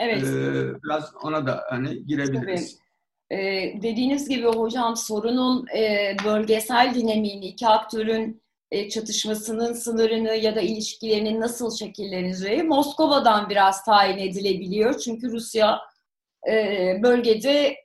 evet. 0.00 0.22
e, 0.22 0.74
biraz 0.84 1.12
ona 1.22 1.46
da 1.46 1.64
hani 1.70 2.06
girebiliriz. 2.06 2.78
Tabii. 2.78 2.84
Ee, 3.30 3.74
dediğiniz 3.82 4.28
gibi 4.28 4.46
hocam 4.46 4.96
sorunun 4.96 5.66
e, 5.76 6.16
bölgesel 6.24 6.94
dinamiğini, 6.94 7.46
iki 7.46 7.66
aktörün 7.66 8.42
e, 8.70 8.88
çatışmasının 8.88 9.72
sınırını 9.72 10.34
ya 10.34 10.56
da 10.56 10.60
ilişkilerinin 10.60 11.40
nasıl 11.40 11.76
şekilleneceği 11.76 12.62
Moskova'dan 12.62 13.50
biraz 13.50 13.84
tayin 13.84 14.18
edilebiliyor. 14.18 14.98
Çünkü 14.98 15.32
Rusya 15.32 15.80
e, 16.50 16.52
bölgede 17.02 17.76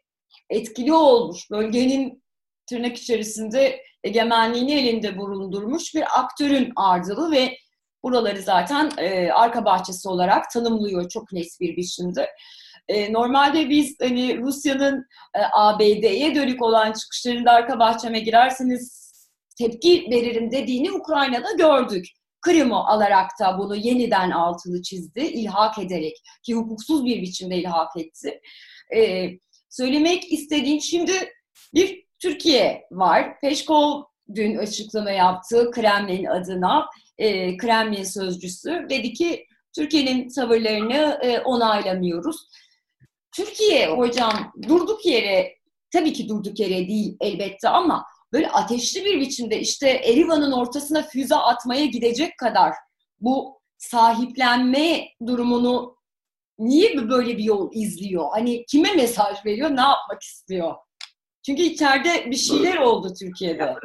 etkili 0.50 0.94
olmuş. 0.94 1.52
Bölgenin 1.52 2.24
tırnak 2.70 2.98
içerisinde 2.98 3.82
egemenliğini 4.04 4.74
elinde 4.74 5.18
bulundurmuş 5.18 5.96
bir 5.96 6.20
aktörün 6.20 6.72
ardılı 6.76 7.32
ve 7.32 7.58
buraları 8.04 8.42
zaten 8.42 8.92
e, 8.98 9.32
arka 9.32 9.66
bahçesi 9.66 10.10
olarak 10.10 10.52
tanımlıyor 10.52 11.10
çok 11.10 11.34
net 11.34 11.48
bir 11.62 11.78
biçimde. 11.78 12.30
E, 12.88 13.14
normalde 13.14 13.70
biz 13.70 13.96
hani 14.02 14.38
Rusya'nın 14.38 15.06
e, 15.36 15.40
ABD'ye 15.54 16.36
dönük 16.36 16.62
olan 16.62 16.92
çıkışlarında 16.92 17.52
arka 17.52 17.80
bahçeme 17.80 18.20
girerseniz 18.20 19.10
tepki 19.58 20.08
veririm 20.12 20.52
dediğini 20.52 20.92
Ukrayna'da 20.92 21.52
gördük. 21.52 22.06
Kırım'ı 22.42 22.88
alarak 22.88 23.30
da 23.40 23.58
bunu 23.58 23.76
yeniden 23.76 24.32
altılı 24.32 24.82
çizdi, 24.82 25.20
ilhak 25.20 25.80
ederek 25.80 26.18
ki 26.44 26.54
hukuksuz 26.54 27.06
bir 27.06 27.22
biçimde 27.22 27.58
ilhak 27.58 27.98
etti. 27.98 28.42
Ee, 28.96 29.30
söylemek 29.70 30.32
istediğim 30.34 30.82
şimdi 30.82 31.12
bir 31.74 32.09
Türkiye 32.20 32.88
var. 32.92 33.40
Peşkov 33.42 34.04
dün 34.36 34.58
açıklama 34.58 35.12
yaptı 35.12 35.72
Kremlin 35.72 36.26
adına. 36.26 36.86
E, 37.18 37.58
Kremlin 37.58 38.04
sözcüsü 38.04 38.86
dedi 38.90 39.14
ki 39.14 39.46
Türkiye'nin 39.76 40.30
tavırlarını 40.30 41.20
e, 41.24 41.40
onaylamıyoruz. 41.40 42.48
Türkiye 43.36 43.88
hocam 43.88 44.54
durduk 44.68 45.06
yere 45.06 45.56
tabii 45.92 46.14
ki 46.14 46.30
durduk 46.30 46.60
yere 46.60 46.88
değil 46.88 47.18
elbette 47.22 47.70
ama 47.70 48.06
böyle 48.34 48.50
ateşli 48.50 49.06
bir 49.06 49.20
biçimde 49.20 49.60
işte 49.60 49.90
Erivan'ın 49.90 50.52
ortasına 50.52 51.04
füze 51.04 51.36
atmaya 51.36 51.86
gidecek 51.86 52.38
kadar 52.38 52.74
bu 53.20 53.62
sahiplenme 53.78 55.08
durumunu 55.28 55.98
niye 56.60 57.10
böyle 57.10 57.38
bir 57.38 57.44
yol 57.44 57.70
izliyor? 57.74 58.26
Hani 58.32 58.66
kime 58.66 58.94
mesaj 58.94 59.46
veriyor, 59.46 59.70
ne 59.70 59.82
yapmak 59.82 60.22
istiyor? 60.24 60.76
Çünkü 61.46 61.62
içeride 61.62 62.32
bir 62.32 62.36
şeyler 62.36 62.78
oldu 62.78 63.14
Türkiye'de. 63.20 63.76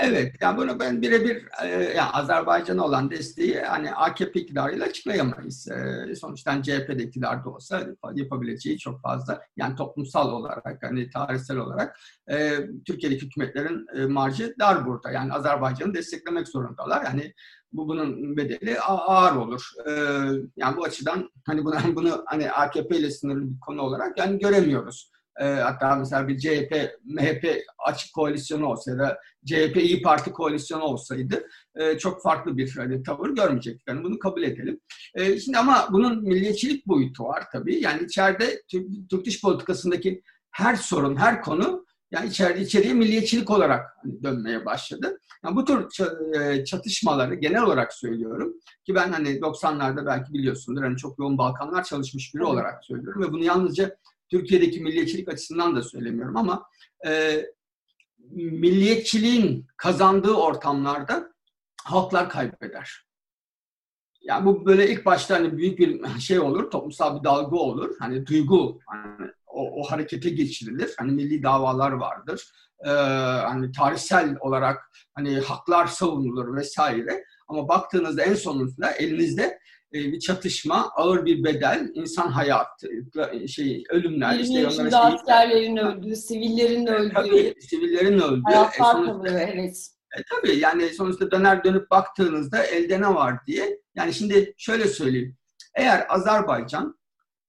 Evet, 0.00 0.34
yani 0.40 0.56
bunu 0.56 0.80
ben 0.80 1.02
birebir 1.02 1.44
e, 1.62 1.68
yani 1.68 2.10
Azerbaycan'a 2.12 2.84
olan 2.84 3.10
desteği 3.10 3.60
hani 3.60 3.94
AKP 3.94 4.40
iktidarıyla 4.40 4.86
açıklayamayız. 4.86 5.68
E, 5.68 6.14
sonuçta 6.16 6.62
CHP'de 6.62 7.02
iktidarda 7.02 7.50
olsa 7.50 7.86
yapabileceği 8.14 8.78
çok 8.78 9.02
fazla. 9.02 9.42
Yani 9.56 9.76
toplumsal 9.76 10.32
olarak, 10.32 10.82
hani 10.82 11.10
tarihsel 11.10 11.56
olarak 11.56 11.98
e, 12.30 12.58
Türkiye'deki 12.86 13.26
hükümetlerin 13.26 13.86
e, 13.96 14.06
marjı 14.06 14.54
dar 14.58 14.86
burada. 14.86 15.10
Yani 15.10 15.32
Azerbaycan'ı 15.32 15.94
desteklemek 15.94 16.48
zorundalar. 16.48 17.04
Yani 17.04 17.34
bu 17.72 17.88
bunun 17.88 18.36
bedeli 18.36 18.80
ağır 18.80 19.36
olur. 19.36 19.70
E, 19.86 19.90
yani 20.56 20.76
bu 20.76 20.84
açıdan 20.84 21.30
hani 21.46 21.64
bunu, 21.64 21.74
bunu 21.94 22.24
hani 22.26 22.50
AKP 22.52 22.96
ile 22.96 23.10
sınırlı 23.10 23.50
bir 23.50 23.60
konu 23.60 23.82
olarak 23.82 24.18
yani 24.18 24.38
göremiyoruz. 24.38 25.11
E, 25.40 25.44
hatta 25.44 25.96
mesela 25.96 26.28
bir 26.28 26.38
CHP, 26.38 26.90
MHP 27.04 27.62
açık 27.86 28.14
koalisyonu 28.14 28.66
olsa 28.66 28.90
ya 28.90 28.98
da 28.98 29.18
CHP 29.46 29.76
İyi 29.76 30.02
Parti 30.02 30.32
koalisyonu 30.32 30.82
olsaydı 30.82 31.48
e, 31.74 31.98
çok 31.98 32.22
farklı 32.22 32.56
bir 32.56 32.76
hani, 32.76 33.02
tavır 33.02 33.30
görmeyecektik. 33.30 33.88
Yani 33.88 34.04
bunu 34.04 34.18
kabul 34.18 34.42
edelim. 34.42 34.80
E, 35.14 35.40
şimdi 35.40 35.58
ama 35.58 35.88
bunun 35.92 36.22
milliyetçilik 36.22 36.86
boyutu 36.86 37.24
var 37.24 37.44
tabii. 37.52 37.80
Yani 37.80 38.02
içeride 38.04 38.62
Türk, 38.68 39.10
Türk 39.10 39.26
dış 39.26 39.42
politikasındaki 39.42 40.22
her 40.50 40.76
sorun, 40.76 41.16
her 41.16 41.42
konu 41.42 41.86
yani 42.10 42.28
içeride 42.28 42.60
içeriye 42.60 42.94
milliyetçilik 42.94 43.50
olarak 43.50 43.96
hani 44.02 44.22
dönmeye 44.22 44.64
başladı. 44.66 45.18
Yani 45.44 45.56
bu 45.56 45.64
tür 45.64 45.86
e, 46.40 46.64
çatışmaları 46.64 47.34
genel 47.34 47.62
olarak 47.62 47.92
söylüyorum 47.92 48.54
ki 48.84 48.94
ben 48.94 49.12
hani 49.12 49.28
90'larda 49.28 50.06
belki 50.06 50.32
biliyorsundur 50.32 50.82
hani 50.82 50.96
çok 50.96 51.18
yoğun 51.18 51.38
Balkanlar 51.38 51.84
çalışmış 51.84 52.34
biri 52.34 52.44
olarak 52.44 52.84
söylüyorum 52.84 53.22
ve 53.22 53.32
bunu 53.32 53.44
yalnızca 53.44 53.96
Türkiye'deki 54.32 54.80
milliyetçilik 54.80 55.28
açısından 55.28 55.76
da 55.76 55.82
söylemiyorum 55.82 56.36
ama 56.36 56.66
e, 57.06 57.42
milliyetçiliğin 58.30 59.66
kazandığı 59.76 60.34
ortamlarda 60.34 61.32
halklar 61.84 62.28
kaybeder. 62.28 63.06
Yani 64.22 64.46
bu 64.46 64.66
böyle 64.66 64.90
ilk 64.90 65.06
başta 65.06 65.34
hani 65.34 65.56
büyük 65.56 65.78
bir 65.78 66.20
şey 66.20 66.40
olur, 66.40 66.70
toplumsal 66.70 67.18
bir 67.18 67.24
dalga 67.24 67.56
olur. 67.56 67.96
Hani 67.98 68.26
duygu, 68.26 68.78
hani 68.86 69.30
o, 69.46 69.80
o 69.80 69.90
harekete 69.90 70.30
geçirilir. 70.30 70.94
Hani 70.98 71.12
milli 71.12 71.42
davalar 71.42 71.92
vardır. 71.92 72.52
Ee, 72.84 72.88
hani 72.88 73.72
tarihsel 73.72 74.36
olarak 74.40 74.90
hani 75.14 75.40
haklar 75.40 75.86
savunulur 75.86 76.56
vesaire. 76.56 77.24
Ama 77.48 77.68
baktığınızda 77.68 78.22
en 78.22 78.34
sonunda 78.34 78.90
elinizde 78.90 79.58
bir 79.92 80.20
çatışma, 80.20 80.90
ağır 80.96 81.24
bir 81.24 81.44
bedel, 81.44 81.90
insan 81.94 82.28
hayatı, 82.28 82.88
şey 83.48 83.84
ölümler. 83.90 84.32
20 84.32 84.42
işte 84.42 84.60
yaşında 84.60 85.00
askerlerin 85.00 85.76
öldüğü, 85.76 86.16
sivillerin 86.16 86.86
öldüğü. 86.86 87.14
Tabii, 87.14 87.54
sivillerin 87.60 88.18
öldüğü. 88.18 88.42
Hayatlar 88.44 89.02
e, 89.02 89.06
kalıyor, 89.06 89.40
evet. 89.54 89.88
E, 90.18 90.22
tabii 90.30 90.58
yani 90.58 90.88
sonuçta 90.88 91.30
döner 91.30 91.64
dönüp 91.64 91.90
baktığınızda 91.90 92.64
elde 92.64 93.00
ne 93.00 93.14
var 93.14 93.46
diye. 93.46 93.80
Yani 93.94 94.14
şimdi 94.14 94.54
şöyle 94.56 94.88
söyleyeyim. 94.88 95.36
Eğer 95.74 96.06
Azerbaycan 96.08 96.98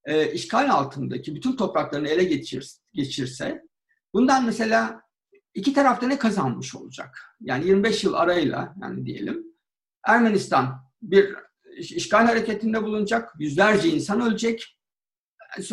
e, 0.06 0.32
işgal 0.32 0.70
altındaki 0.70 1.36
bütün 1.36 1.56
topraklarını 1.56 2.08
ele 2.08 2.24
geçir, 2.24 2.72
geçirse 2.94 3.62
bundan 4.14 4.46
mesela 4.46 5.02
iki 5.54 5.74
tarafta 5.74 6.08
ne 6.08 6.18
kazanmış 6.18 6.76
olacak? 6.76 7.36
Yani 7.42 7.68
25 7.68 8.04
yıl 8.04 8.14
arayla 8.14 8.76
yani 8.82 9.06
diyelim 9.06 9.44
Ermenistan 10.08 10.84
bir 11.02 11.36
işgal 11.78 12.26
hareketinde 12.26 12.84
bulunacak, 12.84 13.34
yüzlerce 13.40 13.90
insan 13.90 14.22
ölecek. 14.22 14.78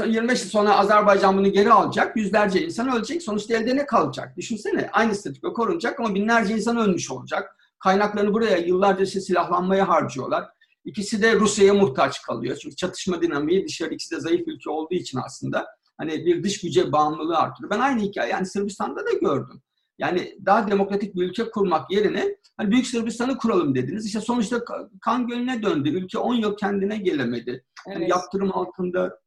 25 0.06 0.42
yıl 0.42 0.48
sonra 0.48 0.76
Azerbaycan 0.76 1.38
bunu 1.38 1.52
geri 1.52 1.72
alacak, 1.72 2.16
yüzlerce 2.16 2.64
insan 2.64 2.96
ölecek. 2.96 3.22
Sonuçta 3.22 3.56
elde 3.56 3.76
ne 3.76 3.86
kalacak? 3.86 4.36
Düşünsene 4.36 4.88
aynı 4.92 5.14
statüko 5.14 5.52
korunacak 5.52 6.00
ama 6.00 6.14
binlerce 6.14 6.54
insan 6.54 6.76
ölmüş 6.76 7.10
olacak. 7.10 7.56
Kaynaklarını 7.78 8.32
buraya 8.32 8.56
yıllarca 8.56 9.06
silahlanmaya 9.06 9.88
harcıyorlar. 9.88 10.44
İkisi 10.84 11.22
de 11.22 11.36
Rusya'ya 11.36 11.74
muhtaç 11.74 12.22
kalıyor. 12.22 12.56
Çünkü 12.62 12.76
çatışma 12.76 13.22
dinamiği 13.22 13.64
dışarı 13.68 13.94
ikisi 13.94 14.14
de 14.16 14.20
zayıf 14.20 14.48
ülke 14.48 14.70
olduğu 14.70 14.94
için 14.94 15.18
aslında 15.24 15.66
hani 15.98 16.26
bir 16.26 16.42
dış 16.42 16.60
güce 16.60 16.92
bağımlılığı 16.92 17.38
artırıyor. 17.38 17.70
Ben 17.70 17.80
aynı 17.80 18.00
hikaye 18.00 18.30
yani 18.30 18.46
Sırbistan'da 18.46 19.06
da 19.06 19.12
gördüm. 19.20 19.62
Yani 20.00 20.38
daha 20.46 20.70
demokratik 20.70 21.14
bir 21.14 21.22
ülke 21.22 21.50
kurmak 21.50 21.90
yerine 21.90 22.36
hani 22.56 22.70
Büyük 22.70 22.86
Sırbistan'ı 22.86 23.38
kuralım 23.38 23.74
dediniz. 23.74 24.06
İşte 24.06 24.20
sonuçta 24.20 24.64
kan 25.00 25.26
gölüne 25.26 25.62
döndü. 25.62 25.88
Ülke 25.88 26.18
10 26.18 26.34
yıl 26.34 26.56
kendine 26.56 26.96
gelemedi. 26.96 27.64
Evet. 27.88 27.96
Yani 27.96 28.10
yaptırım 28.10 28.52
altında 28.52 29.20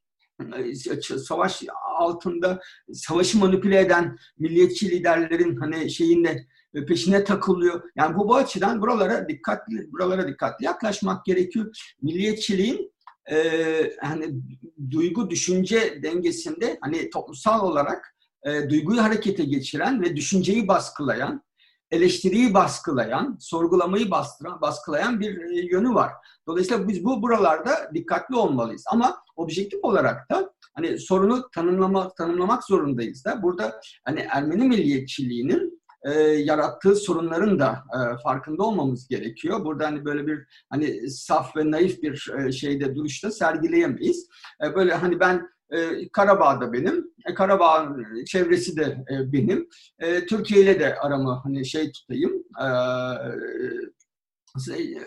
savaş 1.17 1.63
altında 1.99 2.59
savaşı 2.93 3.39
manipüle 3.39 3.79
eden 3.79 4.17
milliyetçi 4.39 4.89
liderlerin 4.89 5.55
hani 5.55 5.89
şeyinde 5.91 6.47
peşine 6.87 7.23
takılıyor. 7.23 7.83
Yani 7.95 8.15
bu 8.15 8.27
bu 8.27 8.35
açıdan 8.35 8.81
buralara 8.81 9.29
dikkatli 9.29 9.91
buralara 9.91 10.27
dikkatli 10.27 10.65
yaklaşmak 10.65 11.25
gerekiyor. 11.25 11.75
Milliyetçiliğin 12.01 12.93
e, 13.31 13.35
hani 14.01 14.33
duygu 14.91 15.29
düşünce 15.29 16.03
dengesinde 16.03 16.77
hani 16.81 17.09
toplumsal 17.09 17.67
olarak 17.67 18.12
e, 18.45 18.69
duyguyu 18.69 19.03
harekete 19.03 19.43
geçiren 19.43 20.01
ve 20.01 20.15
düşünceyi 20.15 20.67
baskılayan, 20.67 21.43
eleştiriyi 21.91 22.53
baskılayan, 22.53 23.37
sorgulamayı 23.39 24.11
bastıran, 24.11 24.61
baskılayan 24.61 25.19
bir 25.19 25.37
e, 25.37 25.67
yönü 25.71 25.93
var. 25.93 26.11
Dolayısıyla 26.47 26.87
biz 26.87 27.05
bu 27.05 27.21
buralarda 27.21 27.91
dikkatli 27.93 28.35
olmalıyız. 28.35 28.83
Ama 28.87 29.17
objektif 29.35 29.79
olarak 29.83 30.31
da 30.31 30.53
hani 30.75 30.99
sorunu 30.99 31.49
tanımlamak 31.49 32.17
tanımlamak 32.17 32.63
zorundayız 32.63 33.25
da. 33.25 33.43
Burada 33.43 33.81
hani 34.05 34.27
Ermeni 34.29 34.63
milliyetçiliğinin 34.63 35.83
e, 36.03 36.11
yarattığı 36.21 36.95
sorunların 36.95 37.59
da 37.59 37.83
e, 37.93 37.97
farkında 38.23 38.63
olmamız 38.63 39.07
gerekiyor. 39.07 39.65
Burada 39.65 39.85
hani 39.85 40.05
böyle 40.05 40.27
bir 40.27 40.39
hani 40.69 41.09
saf 41.09 41.55
ve 41.57 41.71
naif 41.71 42.03
bir 42.03 42.31
e, 42.39 42.51
şeyde 42.51 42.95
duruşta 42.95 43.31
sergileyemeyiz. 43.31 44.27
E, 44.63 44.75
böyle 44.75 44.93
hani 44.93 45.19
ben 45.19 45.49
e, 45.73 46.09
Karabağ'da 46.09 46.73
benim, 46.73 47.05
e, 47.25 47.33
Karabağ'ın 47.33 48.05
çevresi 48.25 48.77
de 48.77 49.05
e, 49.11 49.33
benim. 49.33 49.69
E, 49.99 50.25
Türkiye 50.25 50.61
ile 50.61 50.79
de 50.79 50.95
aramı 50.95 51.39
hani 51.43 51.65
şey 51.65 51.91
tutayım, 51.91 52.43
şey, 54.65 54.97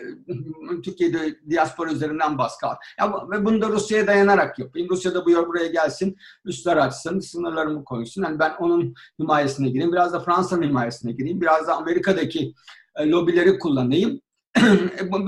Türkiye'de 0.83 1.39
diaspora 1.49 1.91
üzerinden 1.91 2.37
baskı 2.37 2.67
al. 2.67 2.75
Ya, 2.99 3.13
ve 3.31 3.45
bunu 3.45 3.61
da 3.61 3.69
Rusya'ya 3.69 4.07
dayanarak 4.07 4.59
yapayım. 4.59 4.89
Rusya 4.89 5.15
da 5.15 5.25
bu 5.25 5.47
buraya 5.47 5.67
gelsin, 5.67 6.17
üstler 6.45 6.77
açsın, 6.77 7.19
sınırlarımı 7.19 7.83
koysun. 7.85 8.23
Yani 8.23 8.39
ben 8.39 8.53
onun 8.59 8.93
himayesine 9.19 9.69
gireyim. 9.69 9.91
Biraz 9.91 10.13
da 10.13 10.19
Fransa'nın 10.19 10.63
himayesine 10.63 11.11
gireyim. 11.11 11.41
Biraz 11.41 11.67
da 11.67 11.75
Amerika'daki 11.75 12.53
lobileri 12.99 13.59
kullanayım. 13.59 14.21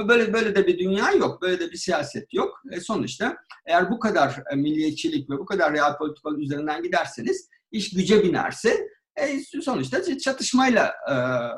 Böyle 0.07 0.33
böyle 0.33 0.55
de 0.55 0.67
bir 0.67 0.79
dünya 0.79 1.11
yok. 1.11 1.41
Böyle 1.41 1.59
de 1.59 1.71
bir 1.71 1.77
siyaset 1.77 2.33
yok. 2.33 2.61
E, 2.71 2.79
sonuçta 2.79 3.37
eğer 3.69 3.91
bu 3.91 3.99
kadar 3.99 4.43
e, 4.51 4.55
milliyetçilik 4.55 5.29
ve 5.29 5.37
bu 5.37 5.45
kadar 5.45 5.73
real 5.73 5.97
politikanın 5.97 6.39
üzerinden 6.39 6.83
giderseniz 6.83 7.49
iş 7.71 7.93
güce 7.93 8.23
binerse 8.23 8.87
e, 9.15 9.39
sonuçta 9.61 10.17
çatışmayla 10.17 10.93
e, 11.11 11.15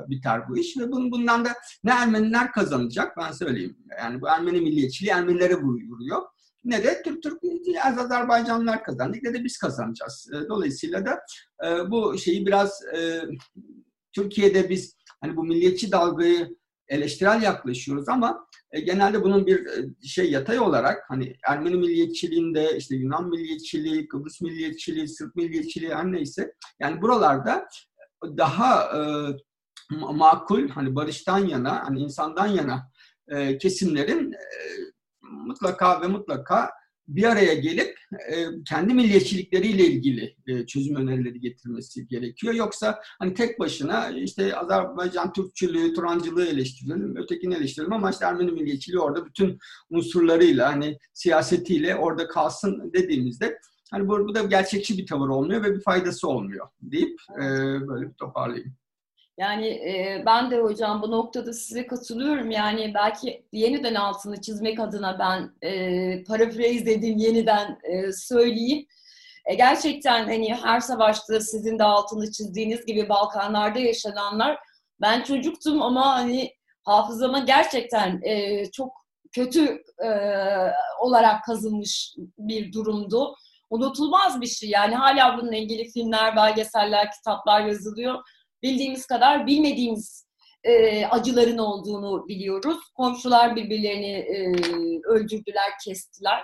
biter 0.10 0.50
bu 0.50 0.58
iş 0.58 0.78
ve 0.78 0.92
bunun, 0.92 1.12
bundan 1.12 1.46
da 1.46 1.50
ne 1.84 1.92
Ermeniler 1.92 2.52
kazanacak 2.52 3.18
ben 3.18 3.32
söyleyeyim. 3.32 3.78
Yani 4.00 4.22
bu 4.22 4.28
Ermeni 4.28 4.62
milliyetçiliği 4.62 5.14
Ermenilere 5.14 5.56
vuruyor. 5.56 6.22
Ne 6.64 6.84
de 6.84 7.02
Türk 7.04 7.24
Türk 7.24 7.42
Azerbaycanlılar 7.86 8.84
kazandık 8.84 9.24
ne 9.24 9.34
de 9.34 9.44
biz 9.44 9.58
kazanacağız. 9.58 10.30
E, 10.34 10.50
dolayısıyla 10.50 11.06
da 11.06 11.20
e, 11.66 11.92
bu 11.92 12.18
şeyi 12.18 12.46
biraz 12.46 12.80
e, 12.96 13.22
Türkiye'de 14.14 14.70
biz 14.70 14.96
hani 15.22 15.38
bu 15.38 15.44
milliyetçi 15.44 15.92
dalgayı 15.92 16.56
eleştirel 16.92 17.42
yaklaşıyoruz 17.42 18.10
ama 18.10 18.48
e, 18.72 18.80
genelde 18.80 19.24
bunun 19.24 19.48
bir 19.48 19.66
e, 19.66 20.08
şey 20.08 20.32
yatay 20.32 20.60
olarak 20.60 21.04
hani 21.08 21.36
Ermeni 21.48 21.76
milliyetçiliğinde 21.76 22.78
işte 22.78 22.96
Yunan 22.96 23.30
milliyetçiliği, 23.30 24.08
Kıbrıs 24.08 24.42
milliyetçiliği, 24.42 25.08
Sırp 25.08 25.36
milliyetçiliği 25.36 25.96
her 25.96 26.12
neyse. 26.12 26.54
Yani 26.80 27.02
buralarda 27.02 27.68
daha 28.24 28.84
e, 28.84 29.02
makul 29.92 30.70
hani 30.70 30.96
barıştan 30.96 31.48
yana 31.48 31.88
hani 31.88 32.00
insandan 32.00 32.48
yana 32.48 32.92
e, 33.28 33.58
kesimlerin 33.58 34.32
e, 34.32 34.38
mutlaka 35.22 36.02
ve 36.02 36.08
mutlaka 36.08 36.70
bir 37.16 37.24
araya 37.24 37.54
gelip 37.54 37.98
e, 38.30 38.46
kendi 38.70 38.94
milliyetçilikleriyle 38.94 39.86
ilgili 39.86 40.36
e, 40.48 40.66
çözüm 40.66 40.96
önerileri 40.96 41.40
getirmesi 41.40 42.08
gerekiyor. 42.08 42.54
Yoksa 42.54 43.00
hani 43.20 43.34
tek 43.34 43.60
başına 43.60 44.10
işte 44.10 44.56
Azerbaycan 44.56 45.34
Türkçülüğü, 45.34 45.94
Turancılığı 45.94 46.46
eleştirelim, 46.46 47.16
ötekini 47.16 47.56
eleştirelim 47.56 47.94
ama 47.94 48.12
işte 48.12 48.26
Ermeni 48.26 48.52
milliyetçiliği 48.52 49.02
orada 49.02 49.26
bütün 49.26 49.60
unsurlarıyla 49.90 50.74
hani 50.74 50.98
siyasetiyle 51.14 51.96
orada 51.96 52.28
kalsın 52.28 52.92
dediğimizde 52.94 53.60
hani 53.92 54.08
bu, 54.08 54.28
bu 54.28 54.36
da 54.36 54.44
gerçekçi 54.44 54.98
bir 54.98 55.06
tavır 55.06 55.30
olmuyor 55.30 55.64
ve 55.64 55.76
bir 55.76 55.82
faydası 55.82 56.28
olmuyor 56.28 56.68
deyip 56.82 57.20
e, 57.36 57.44
böyle 57.88 58.10
bir 58.10 58.14
toparlayayım. 58.14 58.76
Yani 59.38 59.68
e, 59.68 60.24
ben 60.26 60.52
de 60.52 60.60
hocam 60.60 61.02
bu 61.02 61.12
noktada 61.12 61.54
size 61.54 61.88
katılıyorum. 61.88 62.52
Yani 62.52 62.92
belki 62.94 63.46
yeniden 63.52 63.96
altını 63.96 64.42
çizmek 64.42 64.80
adına 64.80 65.20
ben 65.20 65.70
e, 65.70 66.24
paraphrase 66.24 66.86
dediğim 66.86 67.18
yeniden 67.18 67.80
e, 67.84 68.12
söyleyeyim. 68.12 68.86
E, 69.46 69.56
gerçekten 69.56 70.26
hani 70.26 70.56
her 70.56 70.80
savaşta 70.80 71.40
sizin 71.40 71.80
de 71.80 71.84
altını 71.84 72.32
çizdiğiniz 72.32 72.86
gibi 72.86 73.10
Balkanlarda 73.10 73.80
yaşananlar 73.80 74.58
ben 75.02 75.24
çocuktum 75.24 75.82
ama 75.82 76.16
hani 76.16 76.52
hafızama 76.84 77.40
gerçekten 77.40 78.22
e, 78.24 78.66
çok 78.72 78.94
kötü 79.32 79.84
e, 80.06 80.10
olarak 81.00 81.44
kazınmış 81.44 82.16
bir 82.38 82.74
durumdu. 82.74 83.36
Unutulmaz 83.70 84.42
bir 84.42 84.48
şey. 84.48 84.70
Yani 84.70 84.96
hala 84.96 85.38
bununla 85.38 85.56
ilgili 85.56 85.92
filmler, 85.92 86.36
belgeseller, 86.36 87.12
kitaplar 87.12 87.66
yazılıyor 87.66 88.20
bildiğimiz 88.64 89.06
kadar 89.06 89.48
bilmediğimiz 89.48 90.26
e, 90.64 91.06
acıların 91.06 91.58
olduğunu 91.58 92.28
biliyoruz. 92.28 92.78
Komşular 92.96 93.56
birbirlerini 93.56 94.12
e, 94.12 94.52
öldürdüler, 95.06 95.72
kestiler. 95.86 96.44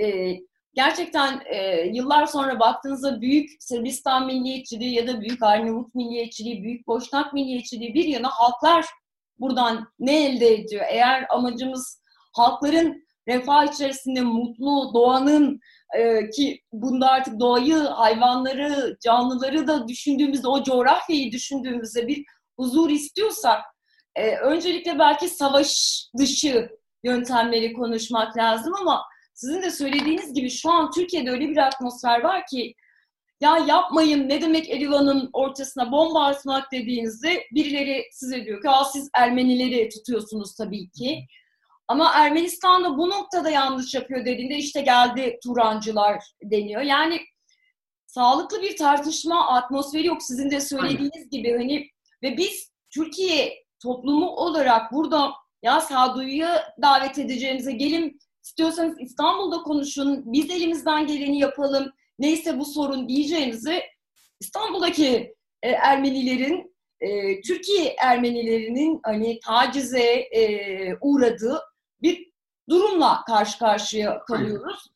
E, 0.00 0.36
gerçekten 0.74 1.42
e, 1.46 1.86
yıllar 1.92 2.26
sonra 2.26 2.60
baktığınızda 2.60 3.20
büyük 3.20 3.50
Sırbistan 3.60 4.26
milliyetçiliği 4.26 4.94
ya 4.94 5.06
da 5.06 5.20
büyük 5.20 5.42
Arnavut 5.42 5.94
milliyetçiliği, 5.94 6.62
büyük 6.62 6.86
Boşnak 6.86 7.32
milliyetçiliği 7.32 7.94
bir 7.94 8.04
yana 8.04 8.28
halklar 8.28 8.86
buradan 9.38 9.88
ne 9.98 10.24
elde 10.24 10.54
ediyor? 10.54 10.84
Eğer 10.88 11.26
amacımız 11.30 12.02
halkların 12.32 13.06
refah 13.28 13.72
içerisinde 13.72 14.20
mutlu, 14.20 14.94
doğanın 14.94 15.60
Ee, 15.94 16.30
ki 16.30 16.60
bunda 16.72 17.10
artık 17.10 17.40
doğayı, 17.40 17.76
hayvanları, 17.76 18.96
canlıları 19.04 19.66
da 19.66 19.88
düşündüğümüzde, 19.88 20.48
o 20.48 20.62
coğrafyayı 20.62 21.32
düşündüğümüzde 21.32 22.06
bir 22.06 22.24
huzur 22.58 22.90
istiyorsak, 22.90 23.60
e, 24.16 24.36
öncelikle 24.36 24.98
belki 24.98 25.28
savaş 25.28 26.02
dışı 26.18 26.70
yöntemleri 27.04 27.72
konuşmak 27.72 28.36
lazım 28.36 28.74
ama 28.80 29.02
sizin 29.34 29.62
de 29.62 29.70
söylediğiniz 29.70 30.34
gibi 30.34 30.50
şu 30.50 30.70
an 30.70 30.90
Türkiye'de 30.90 31.30
öyle 31.30 31.48
bir 31.48 31.56
atmosfer 31.56 32.20
var 32.22 32.46
ki 32.46 32.74
ya 33.40 33.58
yapmayın 33.58 34.28
ne 34.28 34.42
demek 34.42 34.70
Erivan'ın 34.70 35.30
ortasına 35.32 35.92
bomba 35.92 36.24
atmak 36.24 36.72
dediğinizde 36.72 37.42
birileri 37.54 38.04
size 38.12 38.44
diyor 38.44 38.62
ki 38.62 38.68
siz 38.92 39.10
Ermenileri 39.14 39.88
tutuyorsunuz 39.88 40.54
tabii 40.54 40.90
ki. 40.90 41.26
Ama 41.88 42.12
Ermenistan 42.14 42.84
da 42.84 42.98
bu 42.98 43.10
noktada 43.10 43.50
yanlış 43.50 43.94
yapıyor 43.94 44.24
dediğinde 44.24 44.56
işte 44.56 44.80
geldi 44.80 45.38
Turancılar 45.42 46.24
deniyor. 46.42 46.82
Yani 46.82 47.20
sağlıklı 48.06 48.62
bir 48.62 48.76
tartışma 48.76 49.48
atmosferi 49.48 50.06
yok 50.06 50.22
sizin 50.22 50.50
de 50.50 50.60
söylediğiniz 50.60 51.10
Aynen. 51.16 51.30
gibi 51.30 51.52
hani 51.52 51.90
ve 52.22 52.36
biz 52.36 52.72
Türkiye 52.90 53.64
toplumu 53.82 54.30
olarak 54.30 54.92
burada 54.92 55.32
ya 55.62 55.80
sağduyuya 55.80 56.74
davet 56.82 57.18
edeceğimize 57.18 57.72
gelin 57.72 58.20
istiyorsanız 58.44 59.00
İstanbul'da 59.00 59.56
konuşun 59.56 60.22
biz 60.32 60.50
elimizden 60.50 61.06
geleni 61.06 61.38
yapalım 61.38 61.92
neyse 62.18 62.58
bu 62.58 62.64
sorun 62.64 63.08
diyeceğimizi 63.08 63.82
İstanbul'daki 64.40 65.34
e, 65.62 65.70
Ermenilerin 65.70 66.76
e, 67.00 67.40
Türkiye 67.40 67.96
Ermenilerinin 67.98 69.00
hani 69.02 69.40
tacize 69.40 70.10
e, 70.12 70.94
uğradığı 71.00 71.60
bir 72.02 72.30
durumla 72.68 73.24
karşı 73.26 73.58
karşıya 73.58 74.20
kalıyoruz. 74.20 74.86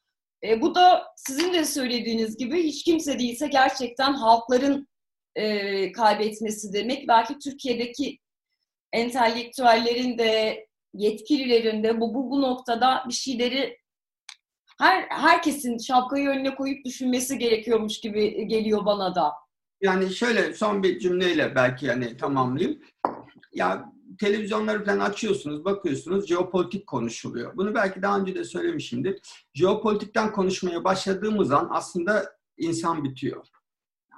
E, 0.44 0.60
bu 0.60 0.74
da 0.74 1.06
sizin 1.16 1.54
de 1.54 1.64
söylediğiniz 1.64 2.36
gibi 2.36 2.62
hiç 2.62 2.84
kimse 2.84 3.18
değilse 3.18 3.46
gerçekten 3.46 4.12
halkların 4.12 4.88
e, 5.36 5.92
kaybetmesi 5.92 6.72
demek. 6.72 7.08
Belki 7.08 7.38
Türkiye'deki 7.38 8.18
entelektüellerin 8.92 10.18
de 10.18 10.66
yetkililerin 10.94 11.82
de 11.84 12.00
bu, 12.00 12.14
bu, 12.14 12.30
bu 12.30 12.42
noktada 12.42 13.04
bir 13.08 13.14
şeyleri 13.14 13.78
her 14.78 15.06
herkesin 15.10 15.78
şapkayı 15.78 16.28
önüne 16.28 16.54
koyup 16.54 16.84
düşünmesi 16.84 17.38
gerekiyormuş 17.38 18.00
gibi 18.00 18.48
geliyor 18.48 18.86
bana 18.86 19.14
da. 19.14 19.32
Yani 19.82 20.10
şöyle 20.10 20.54
son 20.54 20.82
bir 20.82 20.98
cümleyle 20.98 21.54
belki 21.54 21.86
yani 21.86 22.16
tamamlayayım. 22.16 22.80
Ya 23.52 23.92
televizyonları 24.18 24.84
falan 24.84 24.98
açıyorsunuz, 24.98 25.64
bakıyorsunuz 25.64 26.26
jeopolitik 26.26 26.86
konuşuluyor. 26.86 27.56
Bunu 27.56 27.74
belki 27.74 28.02
daha 28.02 28.20
önce 28.20 28.34
de 28.34 28.44
söylemişimdir. 28.44 29.20
Jeopolitikten 29.54 30.32
konuşmaya 30.32 30.84
başladığımız 30.84 31.52
an 31.52 31.68
aslında 31.70 32.36
insan 32.58 33.04
bitiyor. 33.04 33.46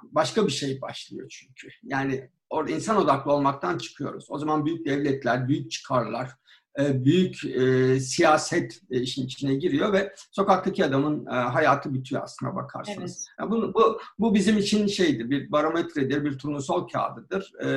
Başka 0.03 0.47
bir 0.47 0.51
şey 0.51 0.81
başlıyor 0.81 1.27
çünkü. 1.29 1.67
Yani 1.83 2.29
orada 2.49 2.71
insan 2.71 2.97
odaklı 2.97 3.31
olmaktan 3.31 3.77
çıkıyoruz. 3.77 4.25
O 4.29 4.37
zaman 4.37 4.65
büyük 4.65 4.85
devletler, 4.85 5.47
büyük 5.47 5.71
çıkarlar, 5.71 6.31
büyük 6.77 7.45
e, 7.45 7.99
siyaset 7.99 8.81
e, 8.91 9.01
işin 9.01 9.25
içine 9.25 9.55
giriyor 9.55 9.93
ve 9.93 10.13
sokaktaki 10.31 10.85
adamın 10.85 11.25
e, 11.25 11.29
hayatı 11.29 11.93
bitiyor 11.93 12.23
aslına 12.23 12.55
bakarsanız. 12.55 13.27
Evet. 13.29 13.39
Yani 13.39 13.51
bu, 13.51 13.73
bu, 13.73 13.99
bu 14.19 14.35
bizim 14.35 14.57
için 14.57 14.87
şeydir, 14.87 15.29
bir 15.29 15.51
barometredir, 15.51 16.25
bir 16.25 16.37
turnusol 16.37 16.87
kağıdıdır. 16.87 17.51
E, 17.63 17.67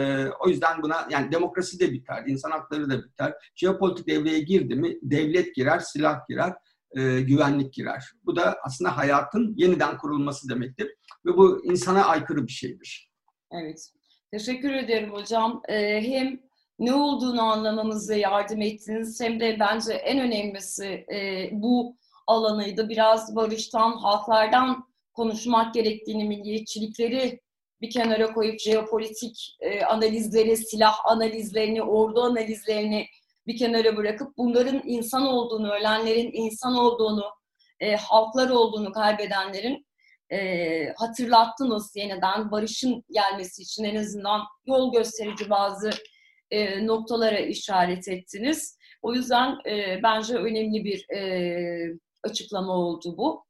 o 0.41 0.49
yüzden 0.49 0.83
buna 0.83 1.09
yani 1.11 1.33
demokrasi 1.33 1.81
de 1.81 1.93
biter, 1.93 2.25
insan 2.27 2.51
hakları 2.51 2.91
da 2.91 3.05
biter. 3.05 3.35
Jeopolitik 3.55 4.09
devreye 4.09 4.41
girdi 4.41 4.75
mi 4.75 4.99
devlet 5.03 5.55
girer, 5.55 5.79
silah 5.79 6.29
girer, 6.29 6.53
e, 6.97 7.21
güvenlik 7.21 7.73
girer. 7.73 8.05
Bu 8.25 8.37
da 8.37 8.59
aslında 8.65 8.97
hayatın 8.97 9.55
yeniden 9.57 9.99
kurulması 9.99 10.49
demektir 10.49 10.95
ve 11.27 11.37
bu 11.37 11.65
insana 11.65 12.05
aykırı 12.05 12.47
bir 12.47 12.53
şeydir. 12.53 13.11
Evet. 13.53 13.91
Teşekkür 14.31 14.71
ederim 14.71 15.13
hocam. 15.13 15.63
Ee, 15.69 16.01
hem 16.03 16.41
ne 16.79 16.95
olduğunu 16.95 17.43
anlamamıza 17.43 18.15
yardım 18.15 18.63
ettiniz. 18.63 19.21
Hem 19.21 19.41
de 19.41 19.57
bence 19.61 19.93
en 19.93 20.21
önemlisi 20.21 20.87
e, 21.13 21.49
bu 21.53 21.97
alanıydı. 22.27 22.89
Biraz 22.89 23.37
barıştan, 23.37 23.93
halklardan 23.93 24.87
konuşmak 25.13 25.75
gerektiğini, 25.75 26.25
milliyetçilikleri 26.25 27.41
bir 27.81 27.91
kenara 27.91 28.33
koyup 28.33 28.61
jeopolitik 28.61 29.57
e, 29.61 29.85
analizleri, 29.85 30.57
silah 30.57 30.95
analizlerini, 31.05 31.83
ordu 31.83 32.23
analizlerini 32.23 33.07
bir 33.47 33.57
kenara 33.57 33.97
bırakıp 33.97 34.37
bunların 34.37 34.83
insan 34.85 35.27
olduğunu, 35.27 35.73
ölenlerin 35.73 36.31
insan 36.33 36.75
olduğunu, 36.75 37.25
e, 37.81 37.97
halklar 37.97 38.51
olduğunu 38.51 38.93
kaybedenlerin 38.93 39.87
e, 40.33 40.93
hatırlattınız 40.97 41.97
yeniden 41.97 42.51
barışın 42.51 43.05
gelmesi 43.11 43.63
için 43.63 43.85
en 43.85 43.97
azından 43.97 44.43
yol 44.67 44.93
gösterici 44.93 45.51
bazı 45.51 45.91
e, 46.51 46.87
noktalara 46.87 47.39
işaret 47.39 48.09
ettiniz. 48.09 48.79
O 49.03 49.15
yüzden 49.15 49.57
e, 49.71 50.01
bence 50.03 50.35
önemli 50.35 50.85
bir 50.85 51.11
e, 51.17 51.99
açıklama 52.23 52.73
oldu 52.73 53.15
bu. 53.17 53.47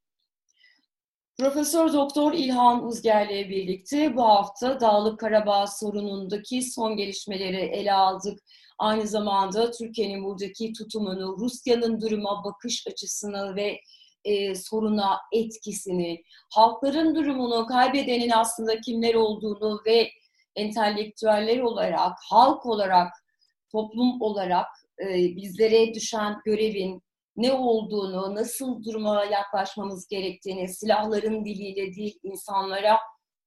Profesör 1.39 1.93
Doktor 1.93 2.33
İlhan 2.33 2.85
Uzger'le 2.85 3.49
birlikte 3.49 4.17
bu 4.17 4.23
hafta 4.23 4.81
Dağlık 4.81 5.21
Karabağ 5.21 5.67
sorunundaki 5.67 6.63
son 6.63 6.97
gelişmeleri 6.97 7.57
ele 7.57 7.93
aldık. 7.93 8.39
Aynı 8.79 9.07
zamanda 9.07 9.71
Türkiye'nin 9.71 10.25
buradaki 10.25 10.73
tutumunu, 10.73 11.37
Rusya'nın 11.39 12.01
duruma 12.01 12.45
bakış 12.45 12.87
açısını 12.87 13.57
ve 13.57 13.81
e, 14.25 14.55
soruna 14.55 15.19
etkisini, 15.33 16.23
halkların 16.55 17.15
durumunu, 17.15 17.67
kaybedenin 17.67 18.31
aslında 18.31 18.81
kimler 18.81 19.15
olduğunu 19.15 19.81
ve 19.87 20.11
entelektüeller 20.57 21.59
olarak, 21.61 22.13
halk 22.31 22.67
olarak, 22.67 23.13
toplum 23.73 24.21
olarak 24.21 24.67
e, 25.01 25.37
bizlere 25.37 25.95
düşen 25.95 26.37
görevin 26.45 27.03
ne 27.37 27.53
olduğunu, 27.53 28.35
nasıl 28.35 28.85
duruma 28.85 29.25
yaklaşmamız 29.25 30.09
gerektiğini, 30.09 30.69
silahların 30.69 31.45
diliyle 31.45 31.95
değil 31.95 32.19
insanlara 32.23 32.99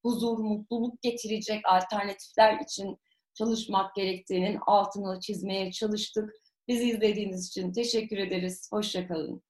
huzur, 0.04 0.38
mutluluk 0.38 1.02
getirecek 1.02 1.62
alternatifler 1.66 2.60
için 2.60 2.98
çalışmak 3.34 3.96
gerektiğinin 3.96 4.60
altını 4.66 5.20
çizmeye 5.20 5.72
çalıştık. 5.72 6.34
Bizi 6.68 6.90
izlediğiniz 6.90 7.48
için 7.48 7.72
teşekkür 7.74 8.18
ederiz. 8.18 8.70
Hoşçakalın. 8.72 9.44